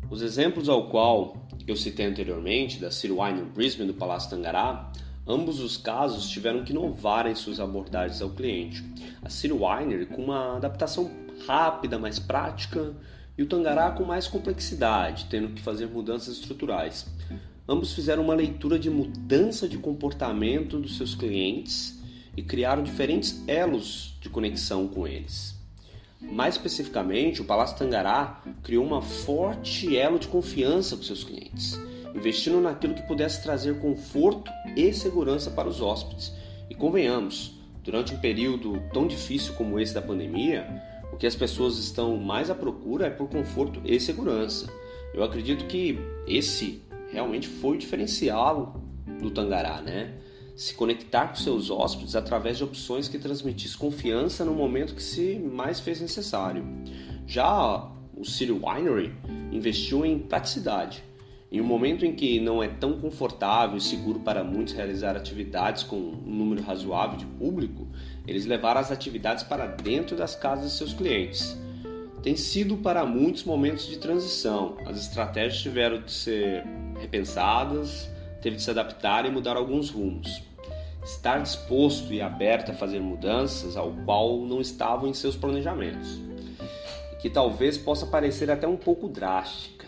Os 0.09 0.21
exemplos 0.21 0.67
ao 0.67 0.89
qual 0.89 1.47
eu 1.65 1.77
citei 1.77 2.05
anteriormente, 2.05 2.81
da 2.81 2.91
City 2.91 3.13
Wine 3.13 3.43
Brisbane 3.43 3.87
do 3.87 3.97
Palácio 3.97 4.29
Tangará, 4.29 4.91
Ambos 5.29 5.59
os 5.59 5.77
casos 5.77 6.27
tiveram 6.27 6.63
que 6.63 6.71
inovar 6.71 7.27
em 7.27 7.35
suas 7.35 7.59
abordagens 7.59 8.19
ao 8.19 8.31
cliente. 8.31 8.83
A 9.21 9.29
City 9.29 9.53
Winery 9.53 10.07
com 10.07 10.23
uma 10.23 10.55
adaptação 10.57 11.11
rápida, 11.45 11.99
mais 11.99 12.17
prática, 12.17 12.95
e 13.37 13.43
o 13.43 13.45
Tangará 13.45 13.91
com 13.91 14.03
mais 14.03 14.27
complexidade, 14.27 15.27
tendo 15.29 15.49
que 15.49 15.61
fazer 15.61 15.85
mudanças 15.85 16.33
estruturais. 16.33 17.05
Ambos 17.67 17.93
fizeram 17.93 18.23
uma 18.23 18.33
leitura 18.33 18.79
de 18.79 18.89
mudança 18.89 19.69
de 19.69 19.77
comportamento 19.77 20.79
dos 20.79 20.97
seus 20.97 21.13
clientes 21.13 22.01
e 22.35 22.41
criaram 22.41 22.81
diferentes 22.81 23.43
elos 23.45 24.17
de 24.19 24.29
conexão 24.29 24.87
com 24.87 25.07
eles. 25.07 25.55
Mais 26.19 26.55
especificamente, 26.55 27.39
o 27.39 27.45
Palácio 27.45 27.77
Tangará 27.77 28.41
criou 28.63 28.83
uma 28.83 29.03
forte 29.03 29.95
elo 29.95 30.17
de 30.17 30.27
confiança 30.27 30.97
com 30.97 31.03
seus 31.03 31.23
clientes 31.23 31.79
investindo 32.15 32.59
naquilo 32.59 32.93
que 32.93 33.03
pudesse 33.03 33.41
trazer 33.43 33.79
conforto 33.79 34.51
e 34.75 34.91
segurança 34.93 35.51
para 35.51 35.67
os 35.67 35.81
hóspedes. 35.81 36.33
E 36.69 36.75
convenhamos, 36.75 37.59
durante 37.83 38.13
um 38.13 38.19
período 38.19 38.81
tão 38.93 39.07
difícil 39.07 39.53
como 39.53 39.79
esse 39.79 39.93
da 39.93 40.01
pandemia, 40.01 40.67
o 41.11 41.17
que 41.17 41.27
as 41.27 41.35
pessoas 41.35 41.77
estão 41.77 42.17
mais 42.17 42.49
à 42.49 42.55
procura 42.55 43.07
é 43.07 43.09
por 43.09 43.29
conforto 43.29 43.81
e 43.83 43.99
segurança. 43.99 44.71
Eu 45.13 45.23
acredito 45.23 45.65
que 45.65 45.97
esse 46.27 46.83
realmente 47.11 47.47
foi 47.47 47.75
o 47.75 47.79
diferencial 47.79 48.81
do 49.19 49.31
Tangará, 49.31 49.81
né? 49.81 50.13
Se 50.55 50.73
conectar 50.73 51.29
com 51.29 51.35
seus 51.35 51.69
hóspedes 51.69 52.15
através 52.15 52.57
de 52.57 52.63
opções 52.63 53.07
que 53.07 53.17
transmitissem 53.17 53.77
confiança 53.77 54.43
no 54.45 54.53
momento 54.53 54.93
que 54.93 55.01
se 55.01 55.39
mais 55.39 55.79
fez 55.79 56.01
necessário. 56.01 56.65
Já 57.25 57.89
o 58.15 58.25
City 58.25 58.51
Winery 58.51 59.15
investiu 59.51 60.05
em 60.05 60.19
praticidade, 60.19 61.03
em 61.51 61.59
um 61.59 61.63
momento 61.63 62.05
em 62.05 62.13
que 62.13 62.39
não 62.39 62.61
é 62.61 62.67
tão 62.67 62.99
confortável 62.99 63.75
e 63.75 63.81
seguro 63.81 64.19
para 64.19 64.43
muitos 64.43 64.73
realizar 64.73 65.15
atividades 65.15 65.81
com 65.81 65.95
um 65.95 66.31
número 66.31 66.61
razoável 66.61 67.17
de 67.17 67.25
público, 67.25 67.87
eles 68.27 68.45
levaram 68.45 68.79
as 68.79 68.91
atividades 68.91 69.43
para 69.43 69.65
dentro 69.65 70.15
das 70.15 70.35
casas 70.35 70.71
de 70.71 70.77
seus 70.77 70.93
clientes. 70.93 71.57
Tem 72.21 72.35
sido 72.35 72.77
para 72.77 73.03
muitos 73.03 73.45
momentos 73.45 73.87
de 73.87 73.97
transição. 73.97 74.77
As 74.85 74.99
estratégias 74.99 75.61
tiveram 75.61 76.01
de 76.01 76.11
ser 76.11 76.63
repensadas, 76.99 78.07
teve 78.41 78.57
de 78.57 78.61
se 78.61 78.69
adaptar 78.69 79.25
e 79.25 79.31
mudar 79.31 79.55
alguns 79.55 79.89
rumos. 79.89 80.43
Estar 81.03 81.41
disposto 81.41 82.13
e 82.13 82.21
aberto 82.21 82.71
a 82.71 82.75
fazer 82.75 82.99
mudanças 82.99 83.75
ao 83.75 83.91
qual 84.05 84.41
não 84.41 84.61
estavam 84.61 85.09
em 85.09 85.13
seus 85.13 85.35
planejamentos, 85.35 86.19
que 87.21 87.29
talvez 87.29 87.77
possa 87.77 88.05
parecer 88.05 88.51
até 88.51 88.67
um 88.67 88.77
pouco 88.77 89.07
drástica 89.07 89.78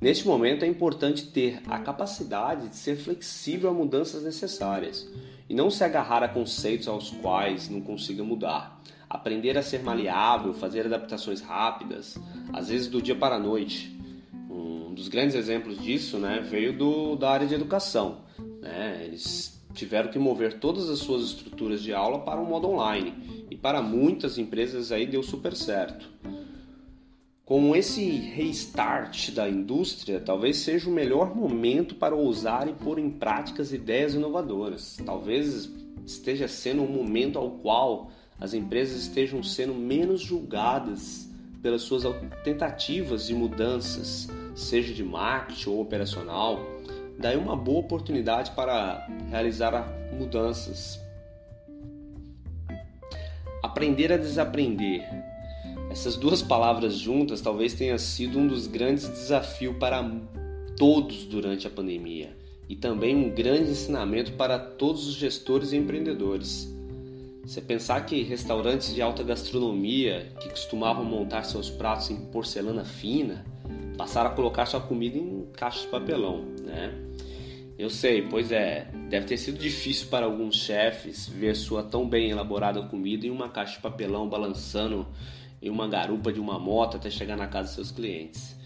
Neste 0.00 0.28
momento 0.28 0.64
é 0.64 0.68
importante 0.68 1.26
ter 1.26 1.60
a 1.66 1.78
capacidade 1.80 2.68
de 2.68 2.76
ser 2.76 2.96
flexível 2.96 3.70
a 3.70 3.74
mudanças 3.74 4.22
necessárias 4.22 5.08
e 5.48 5.54
não 5.54 5.70
se 5.70 5.82
agarrar 5.82 6.22
a 6.22 6.28
conceitos 6.28 6.86
aos 6.86 7.10
quais 7.10 7.68
não 7.68 7.80
consiga 7.80 8.22
mudar. 8.22 8.80
Aprender 9.10 9.58
a 9.58 9.62
ser 9.62 9.82
maleável, 9.82 10.54
fazer 10.54 10.86
adaptações 10.86 11.40
rápidas, 11.40 12.16
às 12.52 12.68
vezes 12.68 12.86
do 12.86 13.02
dia 13.02 13.16
para 13.16 13.36
a 13.36 13.40
noite. 13.40 13.98
Um 14.48 14.94
dos 14.94 15.08
grandes 15.08 15.34
exemplos 15.34 15.80
disso 15.82 16.16
né, 16.18 16.46
veio 16.48 16.72
do, 16.72 17.16
da 17.16 17.30
área 17.30 17.46
de 17.46 17.54
educação. 17.54 18.18
Né? 18.60 19.02
Eles 19.04 19.60
tiveram 19.74 20.10
que 20.10 20.18
mover 20.18 20.60
todas 20.60 20.88
as 20.88 21.00
suas 21.00 21.24
estruturas 21.24 21.82
de 21.82 21.92
aula 21.92 22.20
para 22.20 22.40
o 22.40 22.46
modo 22.46 22.68
online 22.68 23.46
e 23.50 23.56
para 23.56 23.82
muitas 23.82 24.38
empresas 24.38 24.92
aí 24.92 25.06
deu 25.06 25.24
super 25.24 25.56
certo. 25.56 26.08
Com 27.48 27.74
esse 27.74 28.04
restart 28.10 29.30
da 29.30 29.48
indústria, 29.48 30.20
talvez 30.20 30.58
seja 30.58 30.86
o 30.86 30.92
melhor 30.92 31.34
momento 31.34 31.94
para 31.94 32.14
ousar 32.14 32.68
e 32.68 32.74
pôr 32.74 32.98
em 32.98 33.08
prática 33.08 33.62
as 33.62 33.72
ideias 33.72 34.12
inovadoras. 34.12 34.98
Talvez 35.02 35.66
esteja 36.04 36.46
sendo 36.46 36.82
um 36.82 36.92
momento 36.92 37.38
ao 37.38 37.52
qual 37.52 38.10
as 38.38 38.52
empresas 38.52 39.00
estejam 39.00 39.42
sendo 39.42 39.72
menos 39.74 40.20
julgadas 40.20 41.26
pelas 41.62 41.80
suas 41.80 42.02
tentativas 42.44 43.28
de 43.28 43.34
mudanças, 43.34 44.28
seja 44.54 44.92
de 44.92 45.02
marketing 45.02 45.70
ou 45.70 45.80
operacional. 45.80 46.60
Daí 47.18 47.38
uma 47.38 47.56
boa 47.56 47.80
oportunidade 47.80 48.50
para 48.50 49.08
realizar 49.30 49.90
mudanças. 50.12 51.00
Aprender 53.62 54.12
a 54.12 54.18
desaprender 54.18 55.02
essas 55.90 56.16
duas 56.16 56.42
palavras 56.42 56.94
juntas 56.94 57.40
talvez 57.40 57.74
tenha 57.74 57.98
sido 57.98 58.38
um 58.38 58.46
dos 58.46 58.66
grandes 58.66 59.08
desafios 59.08 59.76
para 59.76 60.08
todos 60.76 61.24
durante 61.24 61.66
a 61.66 61.70
pandemia. 61.70 62.36
e 62.68 62.76
também 62.76 63.16
um 63.16 63.30
grande 63.30 63.70
ensinamento 63.70 64.32
para 64.32 64.58
todos 64.58 65.08
os 65.08 65.14
gestores 65.14 65.72
e 65.72 65.76
empreendedores. 65.78 66.70
Você 67.42 67.62
pensar 67.62 68.04
que 68.04 68.22
restaurantes 68.22 68.94
de 68.94 69.00
alta 69.00 69.22
gastronomia 69.22 70.30
que 70.38 70.50
costumavam 70.50 71.02
montar 71.02 71.44
seus 71.44 71.70
pratos 71.70 72.10
em 72.10 72.16
porcelana 72.26 72.84
fina 72.84 73.46
passaram 73.96 74.30
a 74.30 74.34
colocar 74.34 74.66
sua 74.66 74.82
comida 74.82 75.16
em 75.16 75.46
caixas 75.54 75.82
de 75.82 75.88
papelão, 75.88 76.44
né? 76.62 76.92
Eu 77.78 77.88
sei, 77.88 78.20
pois 78.20 78.52
é, 78.52 78.88
deve 79.08 79.24
ter 79.24 79.38
sido 79.38 79.56
difícil 79.56 80.08
para 80.08 80.26
alguns 80.26 80.56
chefes 80.56 81.26
ver 81.26 81.56
sua 81.56 81.82
tão 81.82 82.06
bem 82.06 82.28
elaborada 82.28 82.82
comida 82.82 83.26
em 83.26 83.30
uma 83.30 83.48
caixa 83.48 83.76
de 83.76 83.80
papelão 83.80 84.28
balançando 84.28 85.06
em 85.60 85.70
uma 85.70 85.88
garupa 85.88 86.32
de 86.32 86.40
uma 86.40 86.58
moto 86.58 86.96
até 86.96 87.10
chegar 87.10 87.36
na 87.36 87.46
casa 87.46 87.68
dos 87.68 87.74
seus 87.74 87.90
clientes. 87.90 88.56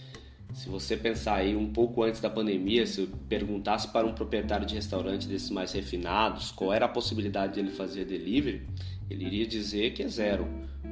Se 0.55 0.69
você 0.69 0.97
pensar 0.97 1.37
aí 1.37 1.57
um 1.57 1.73
pouco 1.73 2.03
antes 2.03 2.21
da 2.21 2.29
pandemia, 2.29 2.87
se 2.87 3.01
eu 3.01 3.09
perguntasse 3.29 3.89
para 3.89 4.07
um 4.07 4.13
proprietário 4.13 4.67
de 4.67 4.75
restaurante 4.75 5.27
desses 5.27 5.51
mais 5.51 5.73
refinados 5.73 6.51
qual 6.51 6.73
era 6.73 6.85
a 6.85 6.89
possibilidade 6.89 7.55
de 7.55 7.61
ele 7.61 7.71
fazer 7.71 8.05
delivery, 8.05 8.67
ele 9.09 9.25
iria 9.25 9.47
dizer 9.47 9.95
que 9.95 10.03
é 10.03 10.09
zero, 10.09 10.47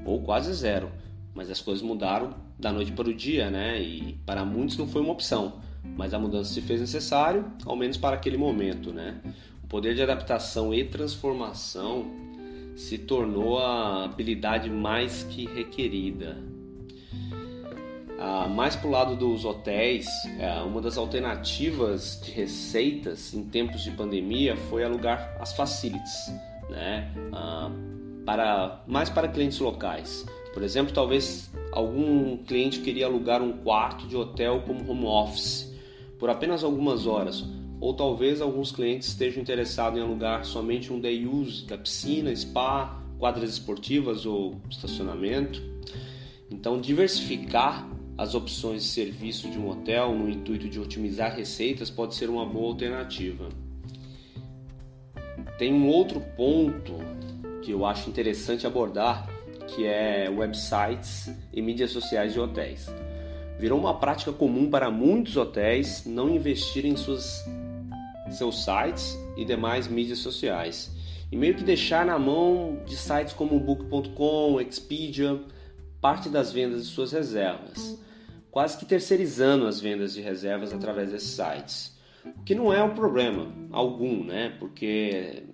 ou 0.05 0.23
quase 0.23 0.53
zero. 0.55 0.91
Mas 1.35 1.51
as 1.51 1.61
coisas 1.61 1.83
mudaram 1.83 2.35
da 2.59 2.73
noite 2.73 2.93
para 2.93 3.09
o 3.09 3.15
dia, 3.15 3.51
né? 3.51 3.81
E 3.81 4.19
para 4.25 4.45
muitos 4.45 4.79
não 4.79 4.87
foi 4.87 5.03
uma 5.03 5.13
opção, 5.13 5.61
mas 5.97 6.15
a 6.15 6.19
mudança 6.19 6.53
se 6.53 6.61
fez 6.63 6.81
necessário, 6.81 7.45
ao 7.65 7.77
menos 7.77 7.99
para 7.99 8.17
aquele 8.17 8.39
momento, 8.39 8.93
né? 8.93 9.21
O 9.63 9.67
poder 9.67 9.95
de 9.95 10.03
adaptação 10.03 10.73
e 10.73 10.85
transformação 10.85 12.30
se 12.81 12.97
tornou 12.97 13.59
a 13.59 14.05
habilidade 14.05 14.71
mais 14.71 15.23
que 15.25 15.45
requerida. 15.45 16.39
Ah, 18.19 18.49
mais 18.49 18.75
para 18.75 18.89
o 18.89 18.91
lado 18.91 19.17
dos 19.17 19.45
hotéis, 19.45 20.07
é, 20.39 20.63
uma 20.63 20.81
das 20.81 20.97
alternativas 20.97 22.21
de 22.25 22.31
receitas 22.31 23.35
em 23.35 23.45
tempos 23.45 23.85
de 23.85 23.91
pandemia 23.91 24.57
foi 24.57 24.83
alugar 24.83 25.37
as 25.39 25.53
facilities, 25.53 26.33
né? 26.71 27.13
Ah, 27.33 27.71
para, 28.25 28.83
mais 28.87 29.11
para 29.11 29.29
clientes 29.29 29.59
locais. 29.59 30.25
Por 30.55 30.63
exemplo, 30.63 30.93
talvez 30.93 31.51
algum 31.73 32.39
cliente 32.39 32.81
queria 32.81 33.07
alugar 33.07 33.43
um 33.43 33.59
quarto 33.59 34.07
de 34.07 34.17
hotel 34.17 34.63
como 34.67 34.91
home 34.91 35.05
office 35.05 35.71
por 36.19 36.31
apenas 36.31 36.65
algumas 36.65 37.07
horas, 37.07 37.45
ou 37.81 37.95
talvez 37.95 38.41
alguns 38.41 38.71
clientes 38.71 39.09
estejam 39.09 39.43
interessados 39.43 39.99
em 39.99 40.03
alugar 40.03 40.45
somente 40.45 40.93
um 40.93 41.01
day 41.01 41.27
use 41.27 41.65
da 41.65 41.79
piscina, 41.79 42.35
spa, 42.37 43.03
quadras 43.19 43.51
esportivas 43.51 44.27
ou 44.27 44.61
estacionamento. 44.69 45.63
Então, 46.51 46.81
diversificar 46.81 47.89
as 48.19 48.35
opções 48.35 48.83
de 48.83 48.89
serviço 48.89 49.49
de 49.49 49.59
um 49.59 49.71
hotel 49.71 50.15
no 50.15 50.29
intuito 50.29 50.69
de 50.69 50.79
otimizar 50.79 51.35
receitas 51.35 51.89
pode 51.89 52.15
ser 52.15 52.29
uma 52.29 52.45
boa 52.45 52.69
alternativa. 52.69 53.49
Tem 55.59 55.73
um 55.73 55.89
outro 55.89 56.21
ponto 56.37 56.93
que 57.63 57.71
eu 57.71 57.87
acho 57.87 58.11
interessante 58.11 58.67
abordar, 58.67 59.27
que 59.69 59.87
é 59.87 60.29
websites 60.29 61.31
e 61.53 61.63
mídias 61.63 61.93
sociais 61.93 62.33
de 62.33 62.41
hotéis. 62.41 62.93
Virou 63.59 63.79
uma 63.79 63.99
prática 63.99 64.33
comum 64.33 64.71
para 64.71 64.91
muitos 64.91 65.37
hotéis 65.37 66.05
não 66.07 66.31
investirem 66.31 66.93
em 66.93 66.97
suas, 66.97 67.45
seus 68.31 68.65
sites 68.65 69.19
e 69.37 69.45
demais 69.45 69.89
mídias 69.89 70.19
sociais, 70.19 70.91
e 71.31 71.37
meio 71.37 71.55
que 71.55 71.65
deixar 71.65 72.05
na 72.05 72.19
mão 72.19 72.83
de 72.87 72.97
sites 72.97 73.33
como 73.33 73.59
Book.com, 73.61 74.61
Expedia, 74.61 75.41
parte 76.01 76.29
das 76.29 76.53
vendas 76.53 76.87
de 76.87 76.93
suas 76.93 77.13
reservas 77.13 77.99
quase 78.51 78.77
que 78.79 78.85
terceirizando 78.85 79.67
as 79.67 79.81
vendas 79.81 80.13
de 80.13 80.21
reservas 80.21 80.73
através 80.73 81.11
desses 81.11 81.31
sites. 81.31 81.97
O 82.25 82.43
que 82.43 82.55
não 82.55 82.73
é 82.73 82.83
um 82.83 82.95
problema 82.95 83.53
algum, 83.71 84.25
né? 84.25 84.55
Porque 84.59 85.45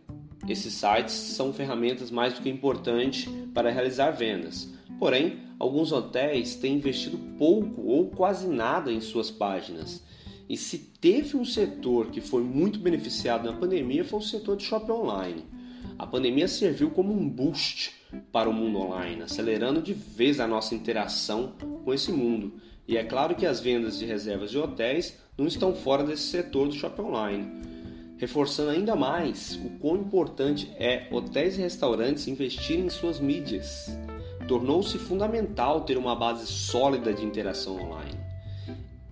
esses 0.48 0.72
sites 0.74 1.12
são 1.12 1.52
ferramentas 1.52 2.10
mais 2.10 2.34
do 2.34 2.40
que 2.40 2.48
importantes 2.48 3.28
para 3.52 3.70
realizar 3.70 4.10
vendas. 4.10 4.72
Porém, 4.98 5.40
alguns 5.58 5.92
hotéis 5.92 6.56
têm 6.56 6.76
investido 6.76 7.18
pouco 7.38 7.82
ou 7.82 8.10
quase 8.10 8.48
nada 8.48 8.90
em 8.90 9.00
suas 9.00 9.30
páginas. 9.30 10.02
E 10.48 10.56
se 10.56 10.78
teve 10.78 11.36
um 11.36 11.44
setor 11.44 12.10
que 12.10 12.20
foi 12.20 12.42
muito 12.42 12.78
beneficiado 12.78 13.50
na 13.50 13.56
pandemia 13.56 14.04
foi 14.04 14.20
o 14.20 14.22
setor 14.22 14.56
de 14.56 14.64
shopping 14.64 14.92
online. 14.92 15.44
A 15.98 16.06
pandemia 16.06 16.46
serviu 16.46 16.90
como 16.90 17.12
um 17.12 17.28
boost 17.28 17.94
para 18.30 18.48
o 18.48 18.52
mundo 18.52 18.78
online, 18.78 19.22
acelerando 19.22 19.82
de 19.82 19.92
vez 19.92 20.38
a 20.38 20.46
nossa 20.46 20.74
interação 20.74 21.54
com 21.84 21.92
esse 21.92 22.12
mundo 22.12 22.60
e 22.88 22.96
é 22.96 23.02
claro 23.02 23.34
que 23.34 23.44
as 23.44 23.60
vendas 23.60 23.98
de 23.98 24.04
reservas 24.04 24.50
de 24.50 24.58
hotéis 24.58 25.18
não 25.36 25.46
estão 25.46 25.74
fora 25.74 26.04
desse 26.04 26.22
setor 26.22 26.68
do 26.68 26.74
shopping 26.74 27.02
online, 27.02 27.50
reforçando 28.16 28.70
ainda 28.70 28.94
mais 28.94 29.56
o 29.56 29.70
quão 29.80 29.96
importante 29.96 30.72
é 30.78 31.08
hotéis 31.10 31.58
e 31.58 31.62
restaurantes 31.62 32.28
investirem 32.28 32.86
em 32.86 32.90
suas 32.90 33.18
mídias. 33.18 33.90
Tornou-se 34.46 34.96
fundamental 34.98 35.80
ter 35.80 35.98
uma 35.98 36.14
base 36.14 36.46
sólida 36.46 37.12
de 37.12 37.24
interação 37.24 37.76
online. 37.76 38.25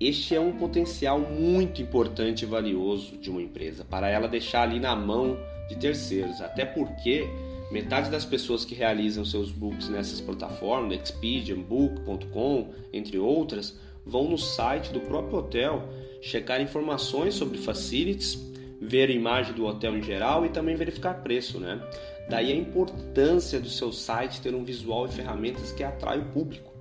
Este 0.04 0.34
é 0.34 0.40
um 0.40 0.52
potencial 0.52 1.18
muito 1.18 1.80
importante 1.80 2.42
e 2.42 2.46
valioso 2.46 3.16
de 3.16 3.30
uma 3.30 3.40
empresa 3.40 3.84
para 3.84 4.08
ela 4.08 4.28
deixar 4.28 4.62
ali 4.62 4.78
na 4.78 4.94
mão 4.94 5.38
de 5.66 5.76
terceiros, 5.76 6.42
até 6.42 6.64
porque 6.64 7.26
Metade 7.70 8.10
das 8.10 8.24
pessoas 8.24 8.64
que 8.64 8.74
realizam 8.74 9.24
seus 9.24 9.50
books 9.50 9.88
nessas 9.88 10.20
plataformas, 10.20 11.00
Expedia, 11.02 11.56
Book.com, 11.56 12.72
entre 12.92 13.18
outras, 13.18 13.78
vão 14.04 14.28
no 14.28 14.38
site 14.38 14.92
do 14.92 15.00
próprio 15.00 15.38
hotel 15.38 15.88
checar 16.20 16.60
informações 16.60 17.34
sobre 17.34 17.58
facilities, 17.58 18.38
ver 18.80 19.08
a 19.08 19.12
imagem 19.12 19.54
do 19.54 19.64
hotel 19.64 19.96
em 19.96 20.02
geral 20.02 20.44
e 20.44 20.50
também 20.50 20.76
verificar 20.76 21.22
preço, 21.22 21.58
né? 21.58 21.80
Daí 22.28 22.52
a 22.52 22.56
importância 22.56 23.58
do 23.58 23.68
seu 23.68 23.90
site 23.90 24.40
ter 24.40 24.54
um 24.54 24.62
visual 24.62 25.06
e 25.06 25.12
ferramentas 25.12 25.72
que 25.72 25.82
atrai 25.82 26.18
o 26.18 26.26
público. 26.26 26.73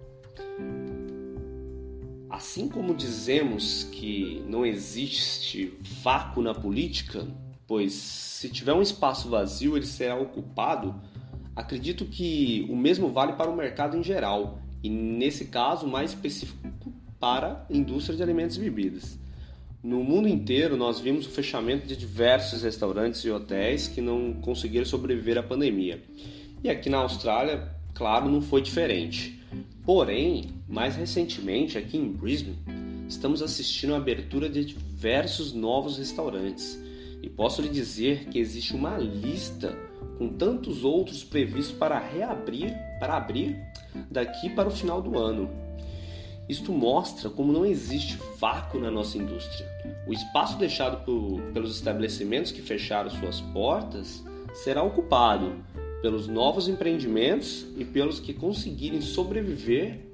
Assim 2.34 2.68
como 2.68 2.96
dizemos 2.96 3.84
que 3.92 4.44
não 4.48 4.66
existe 4.66 5.72
vácuo 6.02 6.42
na 6.42 6.56
política, 6.56 7.28
pois 7.68 7.94
se 7.94 8.50
tiver 8.50 8.74
um 8.74 8.82
espaço 8.82 9.30
vazio 9.30 9.78
ele 9.78 9.86
será 9.86 10.16
ocupado, 10.16 10.96
acredito 11.56 12.06
que 12.06 12.66
o 12.72 12.76
mesmo 12.76 13.10
vale 13.10 13.34
para 13.34 13.52
o 13.52 13.56
mercado 13.56 13.96
em 13.96 14.02
geral, 14.02 14.60
e 14.82 14.90
nesse 14.90 15.46
caso 15.46 15.86
mais 15.88 16.10
específico 16.10 16.92
para 17.20 17.68
a 17.70 17.72
indústria 17.72 18.18
de 18.18 18.24
alimentos 18.24 18.58
e 18.58 18.62
bebidas. 18.62 19.20
No 19.84 20.04
mundo 20.04 20.28
inteiro, 20.28 20.76
nós 20.76 21.00
vimos 21.00 21.28
o 21.28 21.30
fechamento 21.30 21.86
de 21.86 21.96
diversos 21.96 22.64
restaurantes 22.64 23.24
e 23.24 23.30
hotéis 23.30 23.88
que 23.88 24.02
não 24.02 24.34
conseguiram 24.42 24.88
sobreviver 24.88 25.38
à 25.38 25.44
pandemia. 25.44 26.04
E 26.64 26.70
aqui 26.72 26.90
na 26.90 26.98
Austrália, 26.98 27.76
claro, 27.94 28.28
não 28.28 28.42
foi 28.42 28.64
diferente. 28.64 29.40
Porém, 29.86 30.63
mais 30.74 30.96
recentemente, 30.96 31.78
aqui 31.78 31.98
em 31.98 32.12
Brisbane, 32.12 32.58
estamos 33.08 33.44
assistindo 33.44 33.94
a 33.94 33.98
abertura 33.98 34.50
de 34.50 34.66
diversos 34.66 35.54
novos 35.54 36.00
restaurantes 36.00 36.82
e 37.22 37.30
posso 37.30 37.62
lhe 37.62 37.70
dizer 37.70 38.26
que 38.30 38.40
existe 38.40 38.76
uma 38.76 38.98
lista 38.98 39.78
com 40.18 40.30
tantos 40.30 40.84
outros 40.84 41.24
previstos 41.24 41.78
para 41.78 42.00
reabrir, 42.00 42.74
para 43.00 43.16
abrir 43.16 43.56
daqui 44.10 44.50
para 44.50 44.68
o 44.68 44.72
final 44.72 45.00
do 45.00 45.20
ano. 45.20 45.48
Isto 46.50 46.72
mostra 46.72 47.30
como 47.30 47.54
não 47.54 47.68
existe 47.68 48.18
vácuo 48.40 48.80
na 48.80 48.90
nossa 48.90 49.20
indústria. 49.20 49.70
O 50.08 50.12
espaço 50.12 50.58
deixado 50.58 51.06
por, 51.06 51.40
pelos 51.54 51.76
estabelecimentos 51.76 52.52
que 52.52 52.64
fecharam 52.64 53.12
suas 53.12 53.40
portas 53.40 54.24
será 54.56 54.82
ocupado 54.82 55.54
pelos 56.02 56.28
novos 56.28 56.68
empreendimentos 56.68 57.64
e 57.78 57.86
pelos 57.86 58.20
que 58.20 58.34
conseguirem 58.34 59.02
sobreviver 59.02 60.13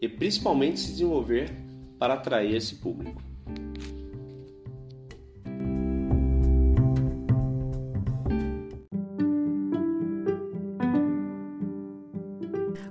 e 0.00 0.08
principalmente 0.08 0.80
se 0.80 0.92
desenvolver 0.92 1.50
para 1.98 2.14
atrair 2.14 2.54
esse 2.54 2.76
público. 2.76 3.22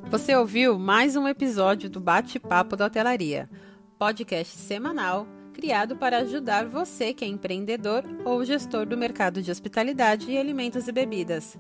Você 0.10 0.36
ouviu 0.36 0.78
mais 0.78 1.16
um 1.16 1.28
episódio 1.28 1.89
do 1.89 2.00
Bate-Papo 2.00 2.76
da 2.76 2.86
Hotelaria, 2.86 3.50
podcast 3.98 4.56
semanal 4.58 5.28
criado 5.54 5.96
para 5.96 6.18
ajudar 6.18 6.66
você 6.66 7.13
que 7.13 7.24
é 7.24 7.28
empreendedor 7.28 8.04
ou 8.26 8.44
gestor 8.44 8.86
do 8.86 8.98
mercado 8.98 9.42
de 9.42 9.50
hospitalidade 9.50 10.30
e 10.30 10.38
alimentos 10.38 10.88
e 10.88 10.92
bebidas. 10.92 11.58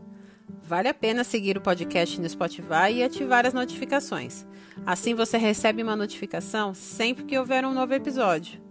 Vale 0.65 0.87
a 0.87 0.93
pena 0.93 1.25
seguir 1.25 1.57
o 1.57 1.61
podcast 1.61 2.19
no 2.19 2.29
Spotify 2.29 2.93
e 2.93 3.03
ativar 3.03 3.45
as 3.45 3.53
notificações. 3.53 4.45
Assim 4.85 5.13
você 5.13 5.37
recebe 5.37 5.83
uma 5.83 5.95
notificação 5.95 6.73
sempre 6.73 7.25
que 7.25 7.37
houver 7.37 7.65
um 7.65 7.73
novo 7.73 7.93
episódio. 7.93 8.61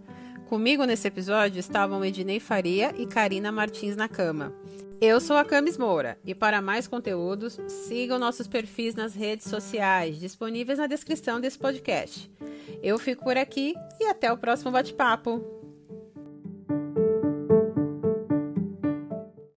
Comigo 0.47 0.85
nesse 0.85 1.07
episódio 1.07 1.59
estavam 1.59 2.03
Ednei 2.03 2.39
Faria 2.39 2.93
e 2.97 3.05
Karina 3.05 3.51
Martins 3.51 3.95
na 3.95 4.09
cama. 4.09 4.53
Eu 4.99 5.19
sou 5.19 5.35
a 5.35 5.45
Camis 5.45 5.77
Moura 5.77 6.17
e 6.25 6.33
para 6.33 6.61
mais 6.61 6.87
conteúdos, 6.87 7.59
sigam 7.67 8.17
nossos 8.17 8.47
perfis 8.47 8.95
nas 8.95 9.13
redes 9.13 9.47
sociais, 9.47 10.19
disponíveis 10.19 10.79
na 10.79 10.87
descrição 10.87 11.39
desse 11.39 11.59
podcast. 11.59 12.31
Eu 12.81 12.97
fico 12.97 13.23
por 13.23 13.37
aqui 13.37 13.75
e 13.99 14.05
até 14.05 14.31
o 14.31 14.37
próximo 14.37 14.71
bate-papo. 14.71 15.62